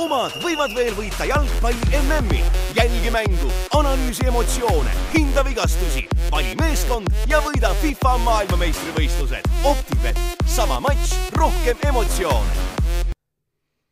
[0.00, 2.42] omad võivad veel võita jalgpalli MM-i.
[2.74, 9.46] jälgi mängu, analüüsi emotsioone, hinda vigastusi, vali meeskond ja võida FIFA maailmameistrivõistlused.
[9.64, 12.64] Optibet, sama matš, rohkem emotsioone.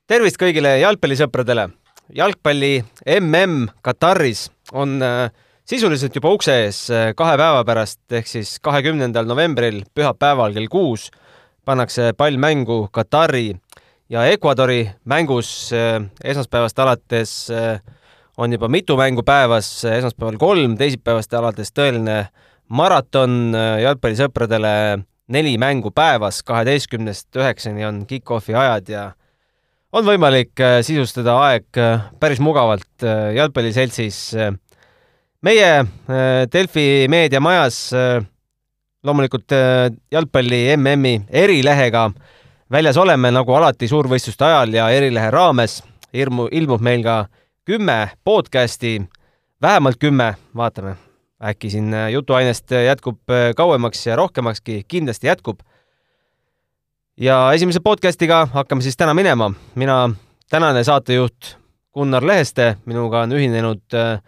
[0.06, 1.70] tervist kõigile jalgpallisõpradele.
[2.14, 2.84] jalgpalli
[3.20, 5.30] MM Kataris on äh,
[5.64, 11.10] sisuliselt juba ukse ees äh, kahe päeva pärast ehk siis kahekümnendal novembril pühapäeval kell kuus
[11.64, 13.54] pannakse pall mängu Katari
[14.12, 17.80] ja Ecuadori mängus äh, esmaspäevast alates äh,
[18.36, 22.26] on juba mitu mängu päevas, esmaspäeval kolm, teisipäevast alates tõeline
[22.72, 29.02] maraton jalgpallisõpradele neli mängu päevas, kaheteistkümnest üheksani on kick-off'i ajad ja
[29.92, 31.82] on võimalik sisustada aeg
[32.20, 33.04] päris mugavalt
[33.36, 34.22] jalgpalliseltsis
[35.42, 38.22] meie äh, Delfi meediamajas äh,
[39.04, 42.08] loomulikult äh, jalgpalli MM-i erilehega
[42.72, 47.16] väljas oleme, nagu alati suurvõistluste ajal ja erilehe raames ilmu, ilmub meil ka
[47.68, 49.02] kümme podcasti,
[49.62, 50.96] vähemalt kümme, vaatame,
[51.44, 53.20] äkki siin jutuainest jätkub
[53.56, 55.60] kauemaks ja rohkemakski, kindlasti jätkub.
[57.16, 59.52] ja esimese podcastiga hakkame siis täna minema.
[59.74, 60.10] mina,
[60.50, 61.56] tänane saatejuht
[61.94, 64.22] Gunnar Leheste, minuga on ühinenud äh,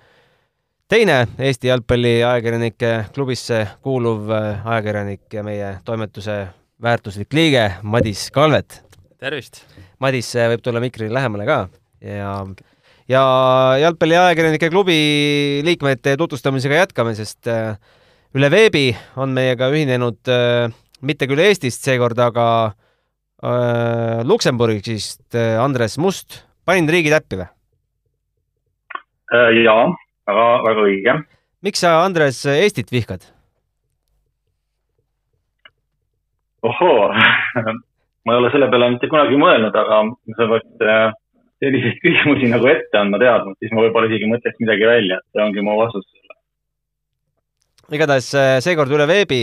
[0.89, 6.47] teine Eesti jalgpalliajakirjanike klubisse kuuluv äh, ajakirjanik ja meie toimetuse
[6.85, 8.83] väärtuslik liige Madis Kalvet.
[9.19, 9.63] tervist!
[10.03, 11.59] Madis äh, võib tulla mikrile lähemale ka
[12.05, 12.35] ja
[13.09, 13.23] ja
[13.81, 14.97] jalgpalliajakirjanike klubi
[15.65, 17.79] liikmete tutvustamisega jätkame, sest äh,
[18.37, 20.33] üle veebi on meiega ühinenud
[21.05, 26.43] mitte küll Eestist seekord, aga äh, Luksemburgist Andres Must.
[26.65, 27.51] panin riigi täppi või?
[29.65, 29.89] jaa
[30.29, 31.17] väga, väga õige.
[31.65, 33.34] miks sa, Andres, Eestit vihkad?
[36.65, 37.11] Ohoo
[38.25, 40.01] ma ei ole selle peale mitte kunagi mõelnud, aga
[40.39, 41.11] sa pead äh,
[41.62, 45.65] selliseid küsimusi nagu ette andma teadma, siis ma võib-olla isegi mõtleks midagi välja, see ongi
[45.65, 46.39] mu vastus sellele.
[47.98, 49.42] igatahes äh, seekord üle veebi.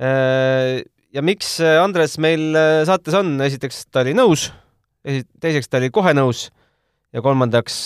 [0.00, 0.80] Äh,
[1.12, 2.56] ja miks Andres meil
[2.88, 4.48] saates on, esiteks ta oli nõus,
[5.04, 6.46] teiseks ta oli kohe nõus
[7.12, 7.76] ja kolmandaks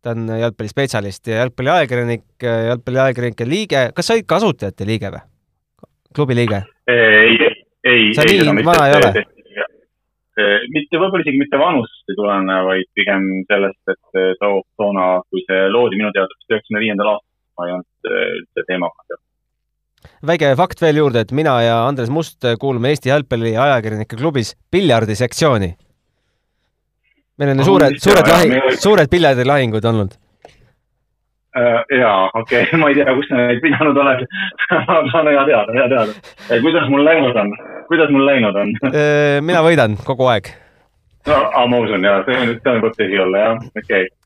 [0.00, 3.84] ta on jalgpallispetsialist ja jalgpalliajakirjanik, jalgpalliajakirjanike liige.
[3.94, 5.29] kas sa olid kasutajate liige või?
[6.16, 6.62] Klubi liige?
[6.90, 7.36] ei,
[7.84, 8.10] ei.
[8.16, 9.24] sa nii vana ei ole?
[10.72, 15.66] mitte, võib-olla isegi mitte vanust ei tulene, vaid pigem sellest, et too, toona, kui see
[15.72, 17.28] loodi minu teada vist üheksakümne viiendal aastal,
[17.58, 19.22] ma ei olnud üldse teemaga teada
[20.24, 25.74] väike fakt veel juurde, et mina ja Andres Must kuulume Eesti Jalgpalli Ajakirjanike klubis piljardisektsiooni
[27.40, 30.16] meil on suured, suured lahing, suured piljardilahingud olnud.
[31.56, 32.78] Jaa, okei okay.
[32.80, 34.24] ma ei tea, kus sa neid pidanud oled
[34.76, 36.60] aga on hea teada, hea teada.
[36.62, 37.52] kuidas mul läinud on,
[37.90, 40.52] kuidas mul läinud on äh, mina võidan kogu aeg.
[41.26, 44.16] no, ma usun ja see on, see võib tõsi olla jah, okei okay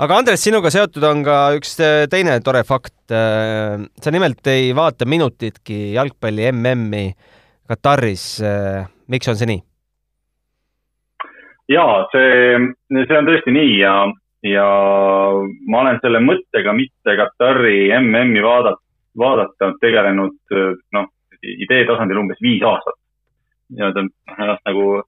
[0.00, 2.94] aga Andres, sinuga seotud on ka üks äh, teine tore fakt.
[3.10, 7.10] sa nimelt ei vaata minutitki jalgpalli MM-i
[7.66, 8.38] Kataris.
[9.10, 9.62] miks on see nii?
[11.70, 12.58] ja see,
[12.94, 13.94] see on tõesti nii ja,
[14.46, 14.66] ja
[15.68, 18.80] ma olen selle mõttega mitte Katari MM-i vaadata,
[19.18, 20.56] vaadata tegelenud
[20.96, 21.08] noh,
[21.42, 22.96] idee tasandil umbes viis aastat.
[23.70, 24.02] nii-öelda
[24.38, 25.02] ennast nagu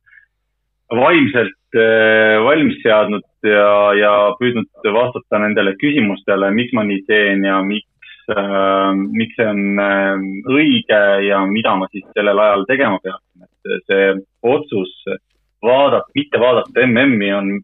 [0.93, 7.59] vaimselt äh, valmis seadnud ja, ja püüdnud vastata nendele küsimustele, miks ma nii teen ja
[7.65, 7.89] miks
[8.31, 13.49] äh,, miks see on äh, õige ja mida ma siis sellel ajal tegema peaksin.
[13.73, 14.09] et see
[14.55, 14.95] otsus
[15.63, 17.63] vaadata, mitte vaadata MM-i on noh,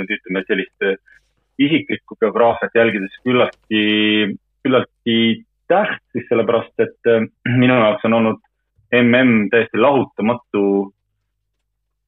[0.00, 0.96] nüüd ütleme sellist äh,
[1.58, 3.82] isiklikku biograafiat jälgides küllaltki,
[4.64, 5.18] küllaltki
[5.68, 8.42] tähtis, sellepärast et äh, minu jaoks on olnud
[8.94, 10.64] MM täiesti lahutamatu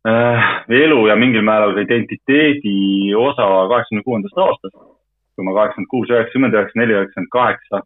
[0.08, 0.46] äh,
[0.82, 4.76] elu ja mingil määral ka identiteedi osa kaheksakümne kuuendast aastast.
[5.36, 7.82] kui ma kaheksakümmend kuus, üheksakümmend, üheksakümmend neli, üheksakümmend kaheksa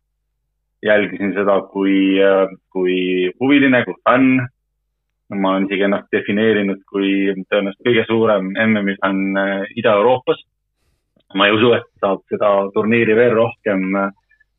[0.83, 4.47] jälgisin seda kui, äh, kui huviline, kui fänn
[5.39, 7.11] ma olen isegi ennast defineerinud kui
[7.51, 10.43] tõenäoliselt kõige suurem MM-i fänn äh, Ida-Euroopas.
[11.39, 14.09] ma ei usu, et saab seda turniiri veel rohkem äh,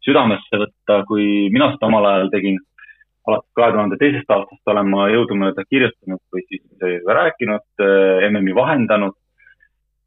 [0.06, 2.60] südamesse võtta, kui mina seda omal ajal tegin.
[3.28, 6.63] alates kahe tuhande teisest aastast olen ma jõudumööda kirjutanud või siis
[7.19, 9.18] rääkinud, äh, MM-i vahendanud.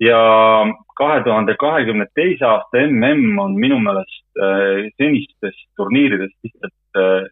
[0.01, 0.19] ja
[0.97, 4.41] kahe tuhande kahekümne teise aasta MM on minu meelest
[4.99, 7.31] senistest turniiridest lihtsalt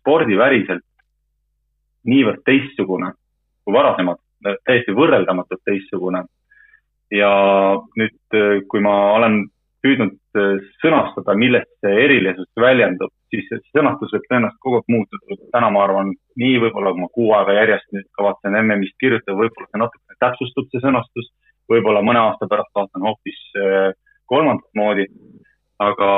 [0.00, 0.82] spordiväriselt
[2.08, 3.12] niivõrd teistsugune
[3.64, 4.20] kui varasemad,
[4.68, 6.24] täiesti võrreldamatult teistsugune.
[7.14, 7.30] ja
[8.00, 8.36] nüüd,
[8.68, 9.44] kui ma olen
[9.84, 10.16] püüdnud
[10.82, 15.36] sõnastada, millest see erilisus väljendub, siis see sõnastus võib tõenäoliselt kogu aeg muutuda.
[15.52, 19.68] täna ma arvan, nii võib-olla kui ma kuu aega järjest nüüd kavatsen MM-ist kirjutada, võib-olla
[19.68, 21.30] see natukene täpsustub, see sõnastus.
[21.70, 23.92] võib-olla mõne aasta pärast vaatan hoopis äh,
[24.26, 25.06] kolmandat moodi.
[25.78, 26.08] aga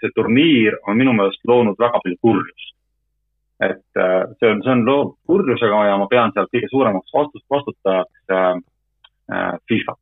[0.00, 2.74] see turniir on minu meelest loonud väga palju kurjust.
[3.60, 7.46] Et äh, see on, see on loodud kurjusega ja ma pean seal kõige suuremaks vastust,
[7.50, 9.96] vastutajaks äh, FIFA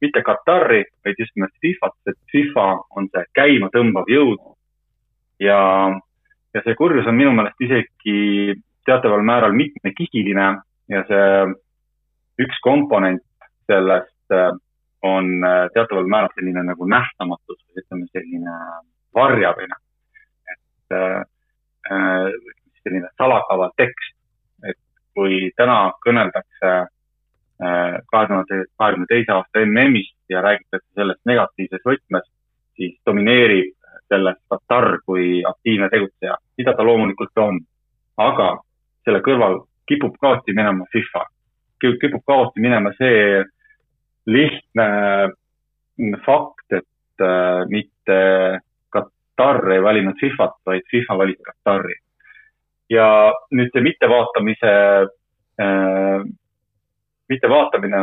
[0.00, 2.66] mitte Katari, vaid just nimelt Fifat, et FIFA
[2.96, 4.40] on see käimatõmbav jõud.
[5.40, 5.58] ja,
[6.54, 8.56] ja see kurjus on minu meelest isegi
[8.88, 10.46] teataval määral mitmekihiline
[10.92, 11.26] ja see
[12.44, 13.24] üks komponent
[13.68, 14.52] sellest äh,
[15.04, 18.58] on äh, teataval määral selline nagu nähtamatus ütleme, selline
[19.14, 19.80] varjamine.
[20.52, 21.24] et äh,
[21.90, 22.55] äh
[22.86, 24.14] selline salakaval tekst,
[24.64, 24.78] et
[25.14, 26.74] kui täna kõneldakse
[27.56, 32.26] kahe tuhande kahekümne teise aasta MM-ist ja räägitakse sellest negatiivses võtmes,
[32.76, 33.72] siis domineerib
[34.12, 37.60] sellest Katar kui aktiivne tegutseja, mida ta loomulikult on.
[38.16, 38.46] aga
[39.04, 41.24] selle kõrval kipub kaotsi minema FIFA,
[41.80, 43.42] kipub kaotsi minema see
[44.26, 44.86] lihtne
[46.24, 48.18] fakt, et äh, mitte
[48.90, 51.94] Katar ei valinud FIFA-t, vaid FIFA valis Katari.
[52.90, 53.06] Ja
[53.50, 54.72] nüüd see mittevaatamise
[55.60, 56.26] äh,
[57.28, 58.02] mittevaatamine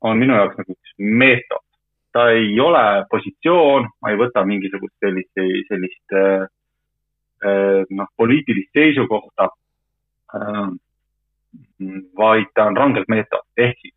[0.00, 1.64] on minu jaoks nagu üks meetod.
[2.12, 6.46] ta ei ole positsioon, ma ei võta mingisugust sellist, sellist äh,
[7.44, 9.50] äh, noh, poliitilist seisukohta,
[10.34, 10.70] äh,
[12.18, 13.44] vaid ta on rangelt meetod.
[13.56, 13.94] ehk siis,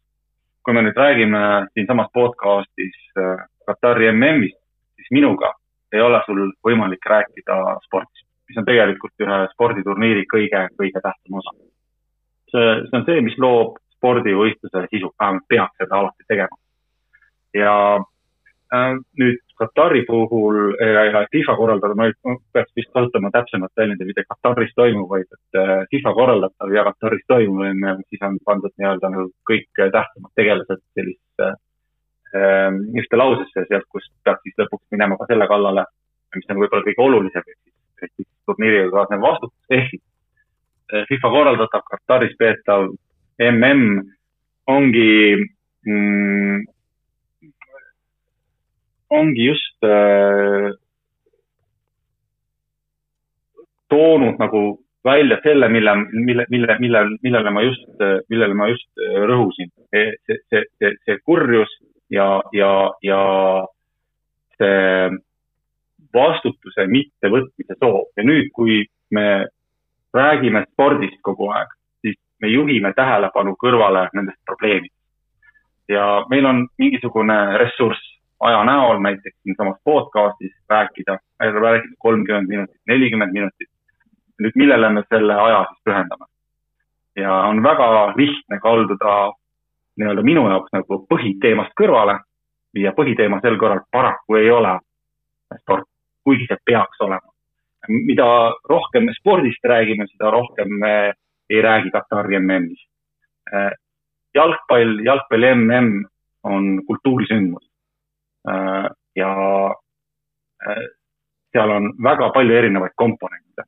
[0.64, 3.00] kui me nüüd räägime siinsamas podcastis
[3.66, 4.60] Katari MM-ist,
[5.00, 5.54] siis minuga
[5.94, 7.58] ei ole sul võimalik rääkida
[7.88, 11.56] spordist, mis on tegelikult ühe sporditurniiri kõige, kõige tähtsam osa
[12.52, 16.58] see, see on see, mis loob spordivõistluse sisu, vähemalt peaks seda alati tegema.
[17.56, 17.76] ja
[18.76, 22.08] äh, nüüd Katari puhul ja, ja FIFA korraldada, ma
[22.56, 27.28] peaks vist kasutama täpsemat väljendi, mitte Kataris toimuv, vaid et äh, FIFA korraldatav ja Kataris
[27.30, 33.86] toimuv on, siis on pandud nii-öelda nagu kõik tähtsamad tegelased sellisesse äh, ühte lausesse, sealt,
[33.94, 35.86] kus peaks siis lõpuks minema ka selle kallale,
[36.40, 37.71] mis on võib-olla kõige olulisem, ehk siis
[38.46, 40.04] turniiriga kaasnev vastutus, ehk siis
[40.94, 42.90] äh, FIFA korraldatav, Kataris peetav
[43.42, 44.02] mm
[44.68, 45.38] ongi
[45.88, 46.62] mm,,
[49.10, 50.72] ongi just äh,
[53.90, 54.64] toonud nagu
[55.04, 57.88] välja selle, mille, mille, mille, mille, millele ma just,
[58.30, 59.72] millele ma just äh, rõhusin.
[59.92, 61.72] see, see, see, see kurjus
[62.10, 63.22] ja, ja, ja
[64.58, 65.10] see
[66.14, 69.48] vastutuse mittevõtmise soov ja nüüd, kui me
[70.14, 71.70] räägime spordist kogu aeg,
[72.42, 74.98] me juhime tähelepanu kõrvale nendest probleemidest.
[75.90, 78.02] ja meil on mingisugune ressurss
[78.40, 83.70] aja näol näiteks siinsamas podcastis rääkida, rääkida kolmkümmend minutit, nelikümmend minutit.
[84.42, 86.26] nüüd millele me selle aja siis pühendame?
[87.16, 89.32] ja on väga lihtne kalduda
[89.98, 92.20] nii-öelda minu jaoks nagu põhiteemast kõrvale
[92.74, 94.80] ja põhiteema sel korral paraku ei ole
[95.62, 95.86] sport,
[96.24, 97.28] kuigi see peaks olema.
[97.88, 98.26] mida
[98.70, 101.14] rohkem me spordist räägime, seda rohkem me
[101.50, 102.90] ei räägi Katari MM-ist.
[104.34, 106.06] Jalgpall, jalgpalli MM
[106.44, 107.66] on kultuurisündmus.
[109.16, 109.32] Ja
[111.52, 113.68] seal on väga palju erinevaid komponente.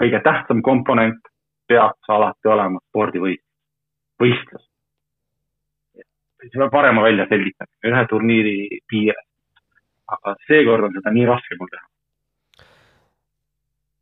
[0.00, 1.20] kõige tähtsam komponent
[1.68, 3.48] peaks alati olema spordivõistlus,
[4.22, 4.64] võistlus.
[6.52, 8.56] seda parema välja selgitamine ühe turniiri
[8.88, 9.26] piires.
[10.18, 11.86] Aga seekord on seda nii raske mul teha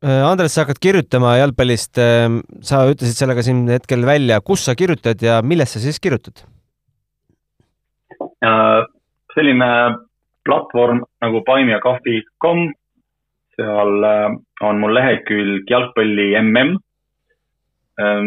[0.01, 4.63] Äh, Andres, sa hakkad kirjutama jalgpallist, ähm, sa ütlesid selle ka siin hetkel välja, kus
[4.65, 6.41] sa kirjutad ja millest sa siis kirjutad?
[8.41, 8.79] Äh,
[9.35, 9.67] selline
[10.41, 12.63] platvorm nagu buymeacoffee.com,
[13.53, 16.73] seal äh, on mul lehekülg jalgpalli mm.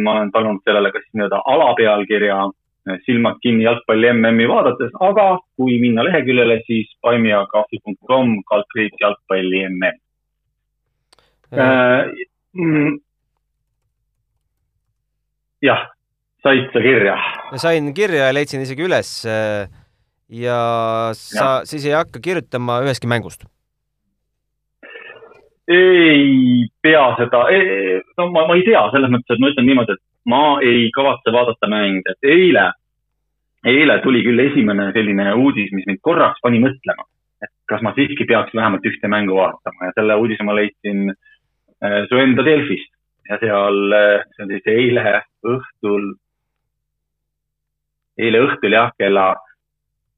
[0.05, 2.39] ma olen palunud sellele kas nii-öelda alapealkirja
[3.07, 5.27] silmad kinni jalgpalli MM-i vaadates, aga
[5.57, 9.93] kui minna leheküljele, siis buymeacoffee.com kaldkriips jalgpalli MM
[11.55, 12.13] äh,.
[15.65, 15.87] Jah,
[16.45, 17.17] said sa kirja?
[17.57, 19.17] sain kirja ja leidsin isegi üles.
[19.25, 19.65] Äh,
[20.29, 20.61] ja
[21.17, 21.51] sa ja.
[21.65, 23.47] siis ei hakka kirjutama ühestki mängust?
[25.69, 27.47] ei pea seda,
[28.19, 31.33] no ma, ma ei tea, selles mõttes, et ma ütlen niimoodi, et ma ei kavatse
[31.33, 32.71] vaadata mänge, et eile,
[33.65, 37.07] eile tuli küll esimene selline uudis, mis mind korraks pani mõtlema,
[37.45, 42.03] et kas ma siiski peaks vähemalt ühte mängu vaatama ja selle uudise ma leidsin äh,
[42.09, 42.93] su enda Delfist
[43.29, 45.07] ja seal, äh, see on siis eile
[45.55, 46.11] õhtul,
[48.21, 49.33] eile õhtul jah, kella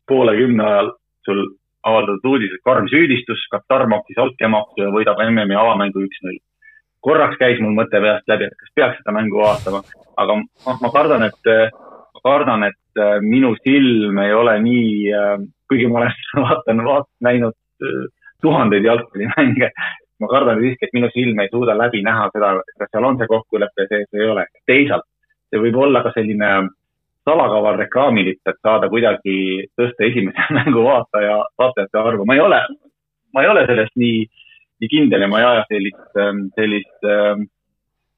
[0.06, 0.92] poole kümne ajal
[1.26, 1.46] sul
[1.86, 6.38] avaldatud uudis, et karm süüdistus, Katar maksis altkäemaksu ja võidab MM-i avamängu üks-null.
[7.06, 9.82] Korraks käis mul mõte peast läbi, et kas peaks seda mängu vaatama,
[10.18, 11.52] aga ma, ma kardan, et,
[12.26, 15.36] kardan, et äh, minu silm ei ole nii, äh,
[15.70, 18.08] kuigi ma olen vaatan, vaat-, näinud äh,
[18.42, 19.70] tuhandeid jalgpallimänge,
[20.20, 23.30] ma kardan siiski, et minu silm ei suuda läbi näha seda, kas seal on see
[23.30, 24.48] kokkulepe sees või ei ole.
[24.66, 25.06] teisalt,
[25.50, 26.50] see võib olla ka selline
[27.26, 29.36] salakaval reklaamiliselt, et saada kuidagi
[29.78, 32.26] tõsta esimese mängu vaataja, vaatajate arvu.
[32.26, 32.60] ma ei ole,
[33.34, 34.26] ma ei ole selles nii,
[34.82, 37.46] nii kindel ja ma ei aja sellist, ähm, sellist ähm,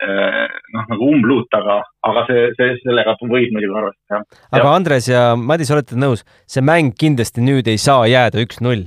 [0.02, 4.44] äh, noh, nagu umbluut, aga, aga see, see, sellega võib muidugi arvestada, jah.
[4.58, 8.86] aga Andres ja Madis, olete nõus, see mäng kindlasti nüüd ei saa jääda üks-null?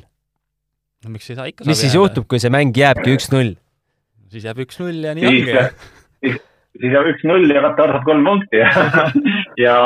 [1.01, 2.03] no miks ei saa, ikka mis siis jääda.
[2.03, 3.55] juhtub, kui see mäng jääbki üks-null?
[4.31, 6.39] siis jääb üks-null ja nii ongi
[6.79, 8.71] siis jääb üks-null ja Katar saab kolm punkti ja,
[9.65, 9.77] ja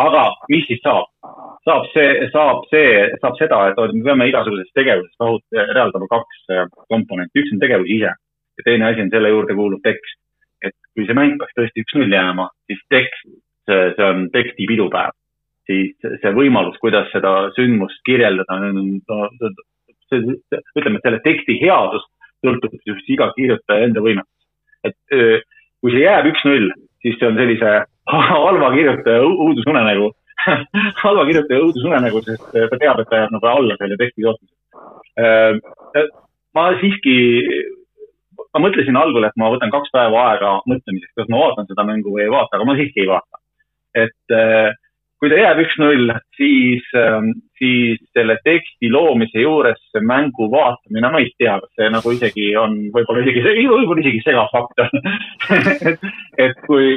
[0.00, 1.10] aga mis siis saab?
[1.64, 2.90] Saab see, saab see,
[3.22, 8.12] saab seda, et me peame igasuguses tegevuses realdama kaks äh, komponenti, üks on tegevus ise
[8.12, 10.20] ja teine asi on selle juurde kuuluv tekst.
[10.64, 13.26] et kui see mäng peaks tõesti üks-null jääma, siis tekst,
[13.68, 15.12] see, on teksti pidupäev,
[15.68, 18.56] siis see võimalus, kuidas seda sündmust kirjeldada,
[20.14, 22.06] ütleme, et selle teksti headus
[22.44, 24.48] sõltub just iga kirjutaja enda võimetusest.
[24.88, 25.44] et
[25.80, 26.70] kui see jääb üks-null,
[27.04, 27.74] siis see on sellise
[28.30, 30.12] halva kirjutaja õudusunenägu
[31.04, 36.10] halva kirjutaja õudusunenägu, sest ta teab, et ta jääb nagu alla selle teksti tootmisel.
[36.54, 37.16] ma siiski,
[38.54, 42.14] ma mõtlesin algul, et ma võtan kaks päeva aega mõtlemiseks, kas ma vaatan seda mängu
[42.14, 43.42] või ei vaata, aga ma siiski ei vaata.
[44.04, 44.36] et
[45.22, 51.22] kui ta jääb üks-null, siis, ähm, siis selle teksti loomise juures see mängu vaatamine, ma
[51.22, 54.90] ei tea, kas see nagu isegi on võib-olla isegi, võib-olla isegi segafaktor.
[55.84, 56.04] Et,
[56.40, 56.94] et kui,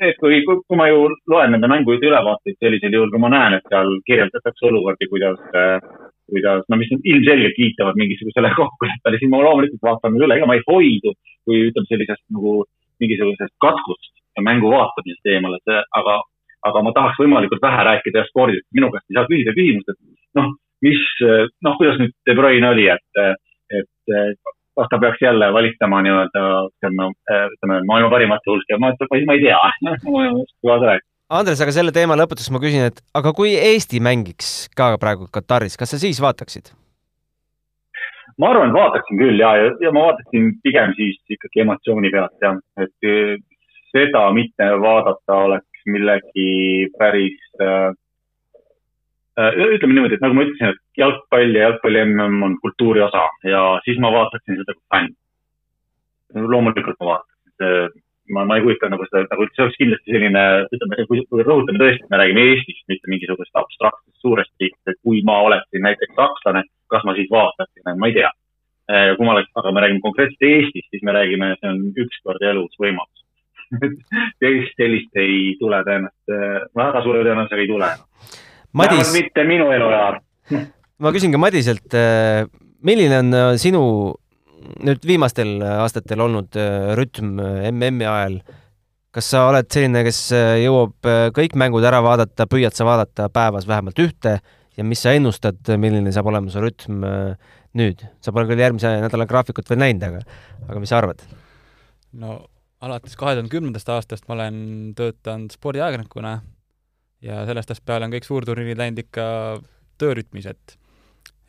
[0.00, 3.70] et kui, kui ma ju loen nende mängude ülevaateid sellisel juhul, kui ma näen, et
[3.70, 5.38] seal kirjeldatakse olukordi, kuidas,
[6.28, 10.64] kuidas, no mis ilmselgelt viitavad mingisugusele kokkuleppele, siis ma loomulikult vaatan üle, ega ma ei
[10.66, 11.14] hoidu,
[11.46, 12.58] kui ütleme sellisest nagu
[13.02, 14.12] mingisugusest katkust
[14.44, 15.62] mängu vaatamisest eemale,
[15.96, 16.20] aga
[16.68, 18.66] aga ma tahaks võimalikult vähe rääkida jah spordist.
[18.74, 20.52] minu käest ei saa küsida küsimust, et noh,
[20.86, 21.02] mis,
[21.64, 23.24] noh, kuidas nüüd De Bruyne oli, et,
[23.80, 24.38] et
[24.76, 27.10] kas ta peaks jälle valistama nii-öelda, ütleme,
[27.56, 31.10] ütleme maailma parimate hulka ja ma, ma ei tea ma ei oska rääkida.
[31.36, 35.74] Andres, aga selle teema lõpetuseks ma küsin, et aga kui Eesti mängiks ka praegu Kataris,
[35.80, 36.70] kas sa siis vaataksid?
[38.36, 42.44] ma arvan, et vaataksin küll ja, ja, ja ma vaataksin pigem siis ikkagi emotsiooni pealt
[42.44, 43.06] jah, et
[43.94, 47.92] seda mitte vaadata oleks millegi päris äh,
[49.38, 53.28] äh,, ütleme niimoodi, et nagu ma ütlesin, et jalgpall ja jalgpalli mm on kultuuri osa
[53.44, 55.14] ja siis ma vaataksin seda kui fänn.
[56.34, 58.02] loomulikult ma vaataksin,
[58.34, 61.82] ma, ma ei kujuta nagu seda, nagu see oleks kindlasti selline, ütleme, kui, kui rõhutame
[61.82, 66.64] tõesti, me räägime Eestist, mitte mingisugusest abstraktsest suurest riigist, et kui ma oleksin näiteks sakslane,
[66.92, 68.32] kas ma siis vaataksin, ma ei tea.
[68.90, 72.20] Äh, kui ma oleks, aga me räägime konkreetselt Eestist, siis me räägime, see on üks
[72.26, 73.25] kord elus võimalus
[74.42, 77.92] teist sellist ei tule tõenäoliselt, väga suure tõenäosusega ei tule.
[78.76, 79.12] Madis.
[79.14, 80.20] mitte minu eluajal
[81.02, 82.46] ma küsin ka Madiselt, äh,
[82.86, 83.82] milline on äh, sinu
[84.86, 87.36] nüüd viimastel aastatel olnud äh, rütm
[87.72, 88.40] MM-i ajal?
[89.16, 90.18] kas sa oled selline, kes
[90.60, 94.34] jõuab kõik mängud ära vaadata, püüad sa vaadata päevas vähemalt ühte
[94.76, 96.98] ja mis sa ennustad, milline saab olema su rütm
[97.80, 98.02] nüüd?
[98.20, 100.20] sa pole küll järgmise nädala graafikut veel näinud, aga,
[100.68, 101.24] aga mis sa arvad?
[102.12, 102.36] no
[102.86, 104.58] alates kahe tuhande kümnendast aastast ma olen
[104.98, 106.36] töötanud spordiajakirjanikuna
[107.26, 109.26] ja sellest ajast peale on kõik suurturniirid läinud ikka
[110.00, 110.76] töörütmis, et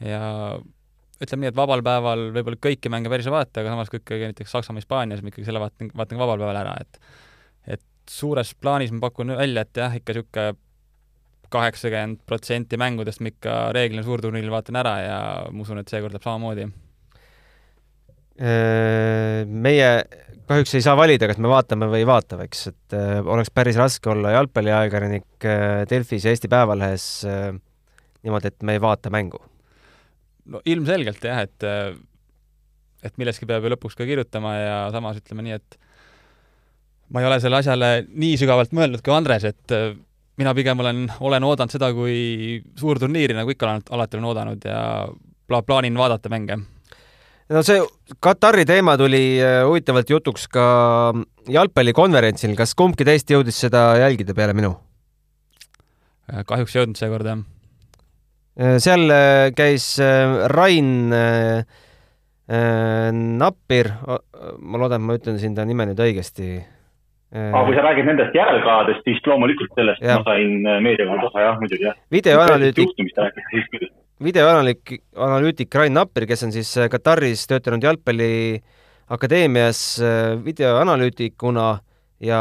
[0.03, 0.21] ja
[1.23, 4.29] ütleme nii, et vabal päeval võib-olla kõiki mänge päris ei vaata, aga samas kui ikkagi
[4.29, 7.01] näiteks Saksamaa, Hispaanias ma ikkagi selle vaatan, vaatan ka vabal päeval ära, et
[7.77, 10.55] et suures plaanis ma pakun välja, et jah, ikka niisugune
[11.51, 15.19] kaheksakümmend protsenti mängudest ma ikka reeglina suurturniiril vaatan ära ja
[15.51, 16.67] ma usun, et seekord läheb samamoodi.
[18.37, 19.87] Meie
[20.47, 23.77] kahjuks ei saa valida, kas me vaatame või ei vaata, eks, et äh, oleks päris
[23.79, 27.49] raske olla jalgpalliajakirjanik äh, Delfis ja Eesti Päevalehes äh,
[28.23, 29.41] niimoodi, et me ei vaata mängu.
[30.47, 31.91] no ilmselgelt jah, et äh,
[33.03, 35.77] et millestki peab ju lõpuks ka kirjutama ja samas ütleme nii, et
[37.11, 39.91] ma ei ole selle asjale nii sügavalt mõelnud kui Andres, et äh,
[40.39, 44.81] mina pigem olen, olen oodanud seda kui suurturniiri, nagu ikka olen alati olen oodanud ja
[45.49, 46.61] pla-, plaanin vaadata mänge
[47.53, 47.81] no see
[48.23, 50.65] Katari teema tuli äh, huvitavalt jutuks ka
[51.51, 54.73] jalgpallikonverentsil, kas kumbki teist jõudis seda jälgida peale minu?
[56.31, 57.43] Äh, kahjuks ei jõudnud seekord, jah.
[58.57, 59.11] Äh, seal
[59.57, 59.93] käis
[60.53, 61.13] Rain
[62.47, 66.61] Nappir, ma loodan, ma ütlen siin ta nime nüüd õigesti.
[67.35, 70.15] aga kui sa räägid nendest järelkajadest, siis loomulikult sellest ja.
[70.15, 71.99] ma sain meedia kaudu osa, jah, muidugi, jah.
[72.15, 72.95] videoanalüütik,
[74.23, 79.81] videoanalüütik, analüütik Rain Napper, kes on siis Kataris töötanud jalgpalliakadeemias
[80.45, 81.67] videoanalüütikuna
[82.25, 82.39] ja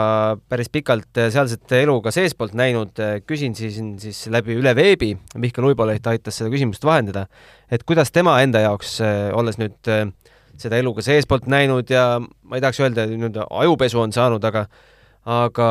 [0.48, 2.96] päris pikalt sealset elu ka seestpoolt näinud,
[3.28, 7.26] küsin siis, siis läbi üle veebi, Mihkel Uiboleht aitas seda küsimust vahendada,
[7.68, 9.00] et kuidas tema enda jaoks,
[9.36, 9.92] olles nüüd
[10.56, 14.44] seda elu ka seestpoolt näinud ja ma ei tahaks öelda, et nii-öelda ajupesu on saanud,
[14.48, 14.64] aga
[15.26, 15.68] aga,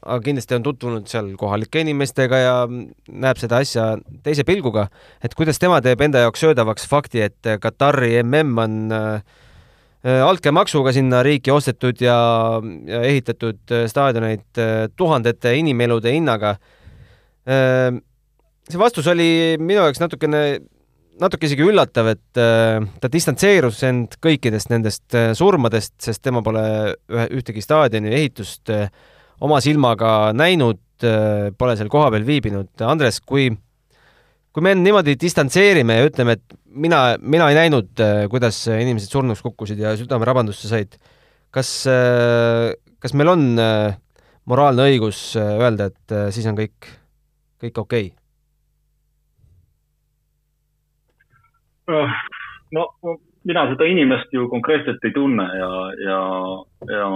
[0.00, 3.90] aga kindlasti on tutvunud seal kohalike inimestega ja näeb seda asja
[4.24, 4.86] teise pilguga,
[5.24, 11.22] et kuidas tema teeb enda jaoks söödavaks fakti, et Katari mm on äh, altkäemaksuga sinna
[11.26, 12.16] riiki ostetud ja,
[12.88, 16.56] ja ehitatud staadioneid äh, tuhandete inimelude hinnaga
[17.44, 17.92] äh,.
[18.68, 20.60] see vastus oli minu jaoks natukene
[21.22, 26.64] natuke isegi üllatav, et äh, ta distantseerus end kõikidest nendest äh, surmadest, sest tema pole
[27.10, 28.88] ühe, ühtegi staadioni ehitust äh,
[29.44, 32.72] oma silmaga näinud, pole seal kohapeal viibinud.
[32.82, 33.44] Andres, kui,
[34.50, 39.78] kui me niimoodi distantseerime ja ütleme, et mina, mina ei näinud, kuidas inimesed surnuks kukkusid
[39.78, 40.98] ja südamerabandusse said,
[41.54, 41.70] kas,
[42.98, 43.46] kas meil on
[44.50, 46.90] moraalne õigus öelda, et siis on kõik,
[47.62, 48.27] kõik okei okay??
[52.76, 52.88] No
[53.48, 55.70] mina seda inimest ju konkreetselt ei tunne ja,
[56.04, 56.20] ja,
[56.92, 57.08] ja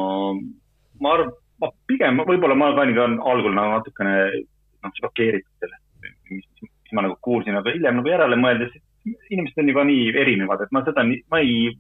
[1.02, 6.70] ma arvan, ma pigem, võib-olla ma ka olin algul nagu natukene noh, šokeeritud sellest, mis,
[6.96, 8.74] ma nagu kuulsin, aga hiljem nagu järele mõeldes,
[9.04, 11.70] inimesed on juba nii erinevad, et ma seda, ma ei.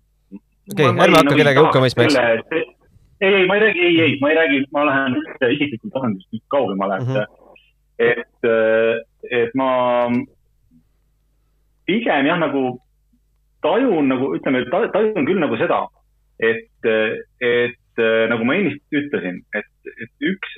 [0.72, 2.20] okei ärme hakka nagu kedagi hukka mõistma, eks.
[3.22, 7.00] ei, ei, ma ei räägi, ei, ei, ma ei räägi, ma lähen isiklikul tasandil kaugemale
[7.00, 7.26] mm, -hmm.
[7.98, 9.72] et, et, et ma
[11.86, 12.64] pigem jah, nagu
[13.62, 15.84] tajun nagu, ütleme, tajun küll nagu seda,
[16.42, 16.90] et,
[17.42, 20.54] et nagu ma ennist ütlesin, et, et üks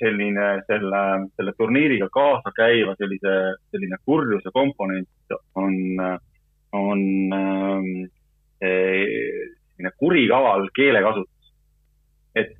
[0.00, 1.02] selline selle,
[1.36, 3.34] selle turniiriga kaasa käiva sellise,
[3.72, 5.76] selline kurjuse komponent on,
[6.72, 7.02] on
[8.62, 11.52] selline kurikaval keelekasutus.
[12.34, 12.54] et,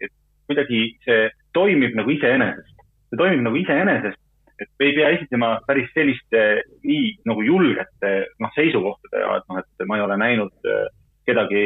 [0.00, 0.12] et
[0.48, 4.23] kuidagi see toimib nagu iseenesest, see toimib nagu iseenesest
[4.64, 6.42] et ei pea esitama päris selliste
[6.84, 10.84] nii nagu julgete noh, seisukohtadega, et noh, et ma ei ole näinud äh,
[11.28, 11.64] kedagi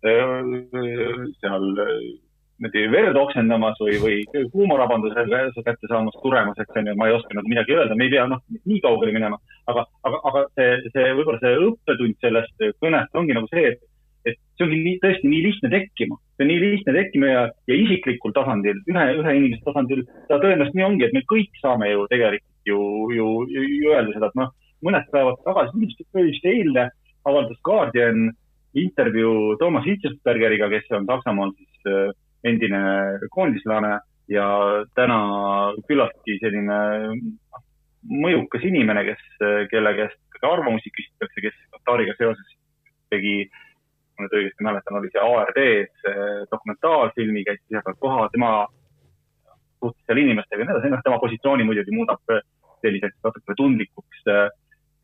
[0.00, 1.66] seal
[2.60, 7.36] niimoodi verd oksendamas või, või huumorabandusega kätte saamas, suremas, eks on ju, ma ei oska
[7.36, 9.38] nagu midagi öelda, me ei pea noh, nii kaugele minema.
[9.68, 13.86] aga, aga, aga see, see võib-olla see õppetund sellest kõnest ongi nagu see, et
[14.28, 17.76] et see ongi nii, tõesti nii lihtne tekkima, see on nii lihtne tekkima ja, ja
[17.76, 22.06] isiklikul tasandil, ühe, ühe inimese tasandil, ta tõenäoliselt nii ongi, et me kõik saame ju
[22.12, 22.80] tegelikult ju,
[23.16, 24.52] ju, ju, ju öelda seda, et noh,
[24.86, 26.88] mõned päevad tagasi, vist eile
[27.28, 28.30] avaldas Guardian
[28.80, 32.12] intervjuu Toomas Hitzelsbergeriga, kes on Saksamaal siis äh,
[32.48, 32.80] endine
[33.34, 33.98] koondislane
[34.32, 34.46] ja
[34.96, 35.20] täna
[35.88, 36.78] küllaltki selline
[37.20, 37.64] noh,
[38.08, 39.24] mõjukas inimene, kes,
[39.68, 42.54] kelle käest arvamusi küsitakse, kes Katariga seoses
[43.12, 43.66] tegi äh,
[44.20, 46.08] ma nüüd õigesti mäletan, oli see ARD-s
[46.52, 48.52] dokumentaalfilmi, käis ise peal kohal, tema
[49.80, 52.34] suhtles seal inimestega ja nii edasi, noh, tema positsiooni muidugi muudab
[52.84, 54.26] selliseks natuke tundlikuks.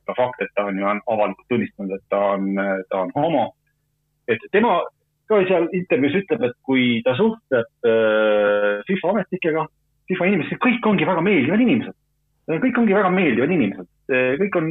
[0.06, 2.44] ka fakt, et ta on ju avalikult tunnistanud, et ta on,
[2.90, 3.46] ta on homo.
[4.28, 4.78] et tema
[5.26, 9.64] ka seal intervjuus ütleb, et kui ta suhtleb äh, FIFA ametnikega,
[10.06, 11.96] FIFA inimestega, kõik ongi väga meeldivad inimesed.
[12.46, 13.88] kõik ongi väga meeldivad inimesed,
[14.42, 14.70] kõik on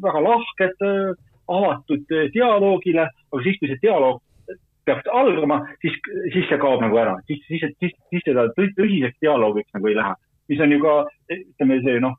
[0.00, 0.86] väga lahked
[1.50, 4.22] avatud eh, dialoogile, aga siis, kui see dialoog
[4.88, 5.96] peaks algama, siis,
[6.32, 10.16] siis see kaob nagu ära, siis, siis, siis, siis seda tõsiseks dialoogiks nagu ei lähe,
[10.50, 10.96] mis on ju ka,
[11.36, 12.16] ütleme see noh,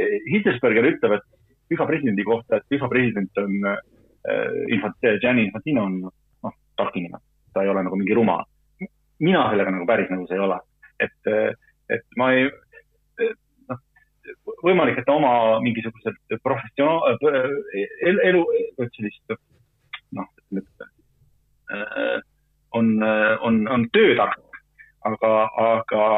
[0.00, 1.26] Hitlesberger ütleb, et
[1.70, 3.80] FIFA presidendi kohta, et FIFA president on äh,
[4.72, 7.20] infant-, Gianni Infantino on noh, tark inimene,
[7.52, 8.46] ta ei ole nagu mingi rumal.
[9.20, 10.56] mina sellega nagu päris nõus ei ole,
[11.04, 11.28] et,
[11.92, 12.46] et ma ei,
[14.64, 15.32] võimalik, et oma
[15.64, 17.18] mingisuguselt professionaal,
[18.28, 18.44] elu,
[18.96, 19.36] sellist
[20.16, 20.28] noh,
[22.76, 22.96] on,
[23.40, 24.62] on, on töötark,
[25.08, 25.34] aga,
[25.66, 26.08] aga,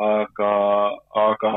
[0.00, 0.50] aga,
[1.26, 1.52] aga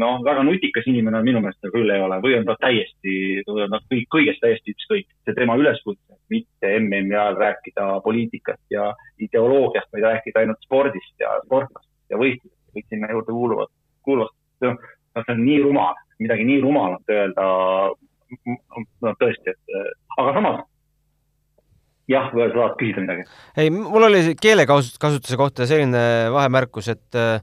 [0.00, 2.18] noh, väga nutikas inimene minu meelest ta küll ei ole.
[2.24, 3.14] Või on ta täiesti,
[3.48, 5.08] või on ta kõik, kõigest täiesti ükskõik.
[5.24, 11.34] see tema üleskutse, mitte MM-i ajal rääkida poliitikast ja ideoloogiast, vaid rääkida ainult spordist ja
[11.44, 16.60] sportlastest ja võistlustest, kõik sinna juurde kuuluvad, kuuluvad noh, see on nii rumal, midagi nii
[16.64, 17.48] rumalat öelda,
[19.02, 19.80] no tõesti, et
[20.18, 20.62] aga samas
[22.10, 23.26] jah, sa tahad küsida midagi?
[23.58, 27.38] ei, mul oli keelekasutuse kohta selline vahemärkus, et äh,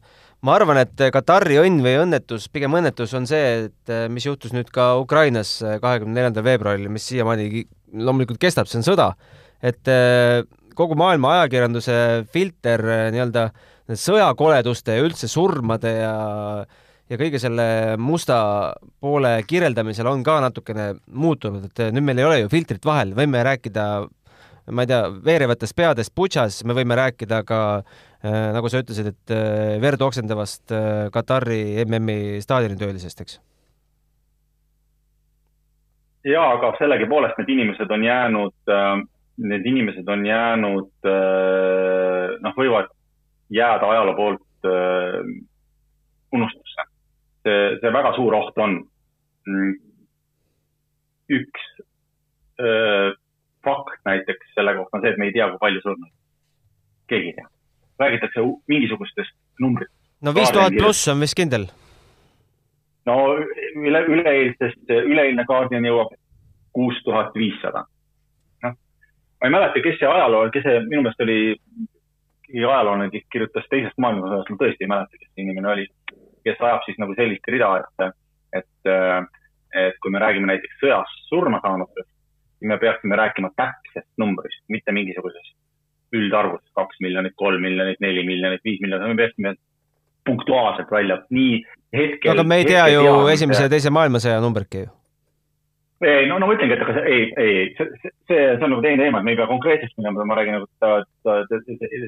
[0.46, 4.54] ma arvan, et Katari õnn või õnnetus, pigem õnnetus on see, et äh, mis juhtus
[4.56, 7.66] nüüd ka Ukrainas äh, kahekümne neljandal veebruaril, mis siiamaani
[8.00, 9.14] loomulikult kestab, see on sõda.
[9.60, 9.90] et
[10.78, 11.96] kogu maailma ajakirjanduse
[12.32, 12.80] filter
[13.12, 13.50] nii-öelda
[14.00, 16.14] sõjakoleduste ja üldse surmade ja
[17.10, 18.38] ja kõige selle musta
[19.02, 23.44] poole kirjeldamisel on ka natukene muutunud, et nüüd meil ei ole ju filtrit vahel, võime
[23.46, 23.86] rääkida
[24.72, 29.34] ma ei tea, veerevatest peadest Butšas, me võime rääkida ka äh, nagu sa ütlesid, et
[29.34, 33.40] äh, verd oksendavast äh, Katari MM-i staadionitöölisest, eks?
[36.30, 39.02] jaa, aga sellegipoolest need inimesed on jäänud äh,,
[39.50, 42.92] need inimesed on jäänud äh,, noh, võivad
[43.50, 45.24] jääda ajaloo poolt äh,
[46.36, 46.69] unustusse
[47.44, 48.80] see, see väga suur oht on.
[51.30, 51.66] Üks
[52.60, 53.12] öö,
[53.64, 56.14] fakt näiteks selle kohta on see, et me ei tea, kui palju surnuid.
[57.08, 57.48] keegi ei tea.
[58.00, 59.96] räägitakse mingisugustest numbritest.
[60.22, 61.68] no viis tuhat pluss on vist kindel.
[63.06, 63.16] no
[63.76, 66.14] üle, üleeilsest, üleeilne Guardian jõuab
[66.74, 67.86] kuus tuhat viissada.
[68.64, 68.76] noh,
[69.42, 71.40] ma ei mäleta, kes see ajaloo, kes see minu meelest oli
[72.50, 75.88] ajaloolane, kes kirjutas teisest maailmasõjast, ma tõesti ei mäleta, kes see inimene oli
[76.50, 78.18] kes ajab siis nagu sellist rida, et,
[78.60, 78.92] et,
[79.86, 82.10] et kui me räägime näiteks sõjas surma saanutest,
[82.58, 85.56] siis me peaksime rääkima täpsest numbrist, mitte mingisugusest
[86.16, 89.54] üldarvust, kaks miljonit, kolm miljonit, neli miljonit, viis miljonit, me peaksime
[90.26, 91.60] punktuaalselt välja, nii
[91.96, 92.34] hetkel.
[92.34, 94.90] aga me ei tea ju teame, esimese ja teise maailmasõja numbritki ju.
[96.06, 98.86] ei, no, no ma ütlengi, et aga see, ei, ei, see, see, see on nagu
[98.86, 100.70] teine teema, et me ei pea konkreetseks minema, ma räägin nagu,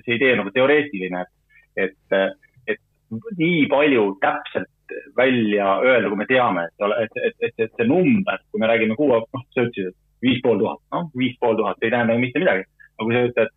[0.06, 2.51] see idee nagu teoreetiline, et, et
[3.38, 8.40] nii palju täpselt välja öelda, kui me teame, et, et, et, et, et see number,
[8.52, 11.82] kui me räägime kuu, noh, sa ütlesid, et viis pool tuhat, noh, viis pool tuhat
[11.82, 12.68] ei tähenda ju mitte midagi.
[12.98, 13.54] aga kui sa ütled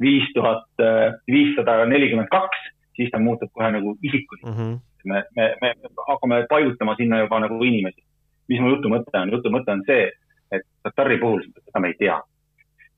[0.00, 0.84] viis tuhat
[1.30, 4.56] viissada nelikümmend kaks, siis ta muutub kohe nagu isikuliseks mm.
[4.56, 4.78] -hmm.
[5.04, 5.74] me, me, me
[6.08, 8.02] hakkame paigutama sinna juba nagu inimesi.
[8.48, 9.32] mis mu jutu mõte on?
[9.32, 10.10] jutu mõte on see,
[10.52, 12.20] et Katari puhul seda me ei tea.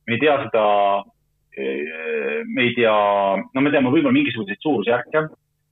[0.06, 0.64] me ei tea seda,
[2.54, 2.96] me ei tea,
[3.54, 5.28] no me teame võib-olla mingisuguseid suurusjärke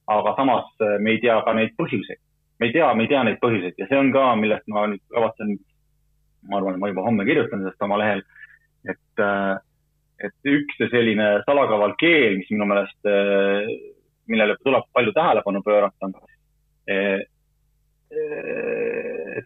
[0.07, 2.21] aga samas äh, me ei tea ka neid põhjuseid.
[2.61, 5.03] me ei tea, me ei tea neid põhjuseid ja see on ka, millest ma nüüd
[5.13, 5.57] kavatsen,
[6.49, 8.23] ma arvan, et ma juba homme kirjutan sellest oma lehel,
[8.89, 9.55] et, äh,
[10.29, 13.69] et üks selline salakaval keel, mis minu meelest, äh,
[14.31, 16.11] millele tuleb palju tähelepanu pöörata,
[16.87, 17.29] et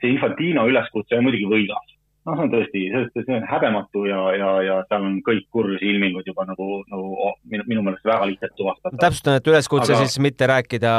[0.01, 2.00] see Infantino üleskutse on muidugi võigas
[2.31, 2.83] noh, see on tõesti,
[3.27, 7.67] see on häbematu ja, ja, ja seal on kõik kurjuse ilmingud juba nagu, nagu minu,
[7.71, 9.01] minu meelest väga lihtsalt tuvastada.
[9.03, 10.05] täpsustan, et üleskutse Aga...
[10.05, 10.93] siis mitte rääkida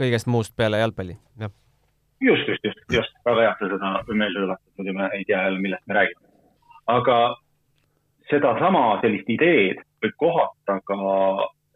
[0.00, 1.52] kõigest muust peale jalgpalli, jah?
[2.24, 5.42] just, just, just, just, väga hea, et sa seda meelde tuletad, muidu me ei tea
[5.48, 6.32] jälle, millest me räägime.
[6.94, 7.18] aga
[8.30, 10.98] sedasama sellist ideed võib kohata ka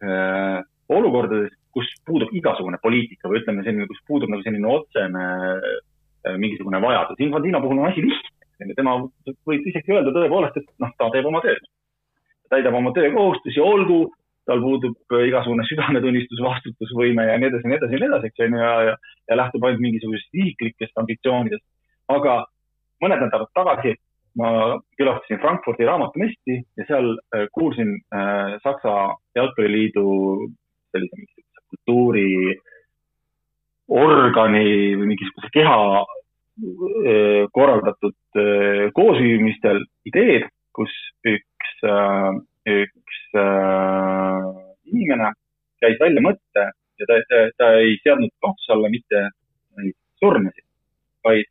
[0.05, 6.35] äh, olukordades, kus puudub igasugune poliitika või ütleme selline, kus puudub nagu selline otsene äh,
[6.41, 7.21] mingisugune vajadus.
[7.23, 8.38] Infantino puhul on asi lihtne
[8.75, 8.95] tema
[9.47, 11.67] võib isegi öelda tõepoolest, et noh, ta teeb oma tööd.
[12.49, 13.99] täidab oma töökohustusi, olgu,
[14.49, 18.41] tal puudub igasugune südametunnistus, vastutusvõime ja nii edasi ja nii edasi ja nii edasi, eks
[18.41, 18.95] ju, ja, ja,
[19.29, 21.65] ja lähtub ainult mingisugusest isiklikest ambitsioonidest.
[22.09, 22.39] aga
[23.03, 23.93] mõned nädalad tagasi
[24.39, 24.49] ma
[24.97, 28.95] külastasin Frankfurdi raamatumesti ja seal äh, kuulsin äh, Saksa
[29.37, 30.05] Jalgpalliliidu
[30.89, 32.57] sellise mingisuguse kultuuri
[33.89, 36.18] organi või mingisuguse keha Eh,
[37.55, 40.93] korraldatud eh, koosviibimistel ideed, kus
[41.27, 42.31] üks, eh,
[42.69, 43.19] üks
[44.89, 45.31] inimene
[45.83, 46.65] käis välja mõtte
[46.99, 49.21] ja ta, ta, ta ei seadnud kahtluse alla mitte
[49.79, 50.65] neid surmasid,
[51.23, 51.47] vaid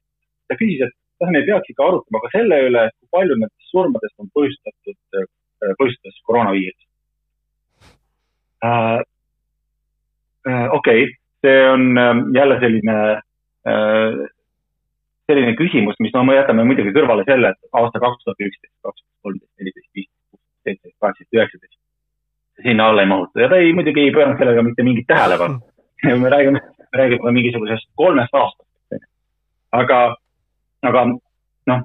[0.48, 4.16] ta küsis, et kas me peaks ikka arutama ka selle üle, kui palju nendest surmadest
[4.22, 5.22] on põhjustatud,
[5.80, 6.84] põhjustas koroonaviirus
[8.64, 8.98] äh,.
[10.48, 11.82] Äh, okei okay., see on
[12.34, 12.96] jälle selline
[13.68, 14.12] äh,
[15.28, 19.02] selline küsimus, mis no me jätame muidugi kõrvale selle, et aasta kaks tuhat üksteist, kaks
[19.02, 21.80] tuhat kolmteist, neliteist, viisteist, seitseteist, kaheksateist, üheksateist.
[22.62, 25.60] sinna alla ei mahuta ja ta ei, muidugi ei pööranud sellega mitte mingit tähelepanu.
[26.22, 26.62] me räägime,
[26.92, 29.04] me räägime mingisugusest kolmest aastast.
[29.72, 30.00] aga,
[30.82, 31.04] aga
[31.70, 31.84] noh,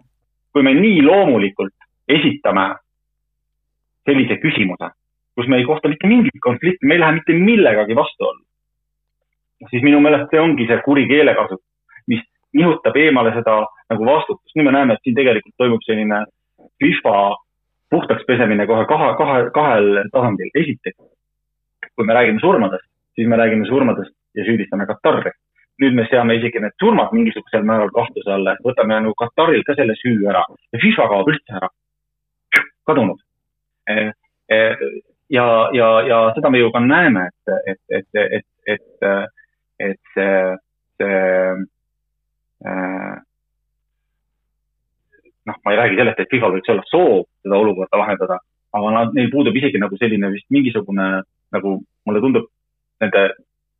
[0.53, 1.75] kui me nii loomulikult
[2.07, 2.65] esitame
[4.07, 4.89] sellise küsimuse,
[5.35, 8.41] kus me ei kohta mitte mingit konflikti, me ei lähe mitte millegagi vastuollu,
[9.69, 11.72] siis minu meelest see ongi see kuri keelekasutus,
[12.53, 13.55] nihutab eemale seda
[13.89, 14.55] nagu vastutust.
[14.55, 16.23] nüüd me näeme, et siin tegelikult toimub selline
[16.81, 17.15] FIFA
[17.93, 20.51] puhtaks pesemine kohe kahe, kahe, kahel tasandil.
[20.61, 20.97] esiteks,
[21.95, 25.31] kui me räägime surmadest, siis me räägime surmadest ja süüdistame Katari.
[25.81, 29.75] nüüd me seame isegi need surmad mingisugusel määral kahtluse alla, et võtame nagu Katarilt ka
[29.79, 31.69] selle süü ära ja FIFA kaob üldse ära.
[32.87, 33.19] kadunud.
[33.89, 34.11] E,
[34.51, 34.57] e,
[35.29, 39.05] ja, ja, ja seda me ju ka näeme, et, et, et, et, et,
[39.79, 40.35] et see,
[41.01, 41.21] see
[45.49, 48.37] noh, ma ei räägi sellest, et FIFA-l võiks olla soov seda olukorda lahendada,
[48.73, 51.07] aga nad, neil puudub isegi nagu selline vist mingisugune
[51.53, 51.73] nagu
[52.07, 52.47] mulle tundub
[53.03, 53.25] nende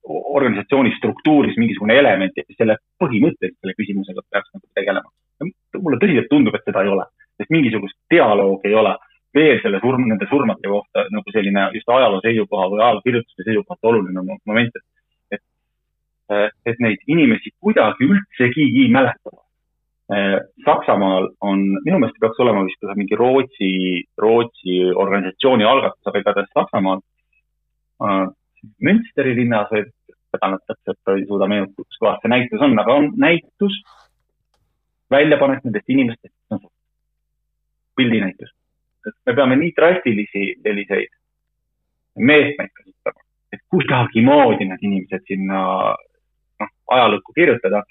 [0.09, 5.09] organisatsiooni struktuuris mingisugune element, et selle põhimõtteliselt selle küsimusega peaks nagu tegelema.
[5.79, 7.05] mulle tõsiselt tundub, et seda ei ole,
[7.39, 8.97] sest mingisugust dialoogi ei ole
[9.33, 14.25] veel selle surm, nende surmade kohta nagu selline just ajaloo seisukoha või ajalookirjutuse seisukohalt oluline
[14.45, 14.85] moment, et,
[16.29, 19.39] et, et neid inimesi kuidagi üldsegi mäletada.
[20.65, 23.69] Saksamaal on, minu meelest peaks olema vist mingi Rootsi,
[24.19, 26.99] Rootsi organisatsiooni algatus, aga igatahes Saksamaal
[28.03, 28.25] äh,
[28.83, 29.86] Münsteri linnas või
[30.33, 33.79] täpselt täpselt ei suuda meenutada, kus kohas see näitus on, aga on näitus,
[35.13, 36.67] väljapanek nendest inimestest,
[37.95, 38.53] pildinäitus
[39.25, 41.12] me peame nii drastilisi selliseid
[42.29, 46.09] meetmeid kasutama, et kuidagimoodi need inimesed sinna noh,
[46.91, 47.83] ajalukku kirjutada.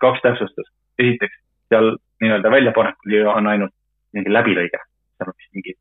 [0.00, 0.74] kaks täpsustust.
[0.98, 1.36] esiteks,
[1.68, 3.74] seal nii-öelda väljapanekul on ainult
[4.12, 4.80] mingi läbilõige,
[5.16, 5.74] seal on vist mingi,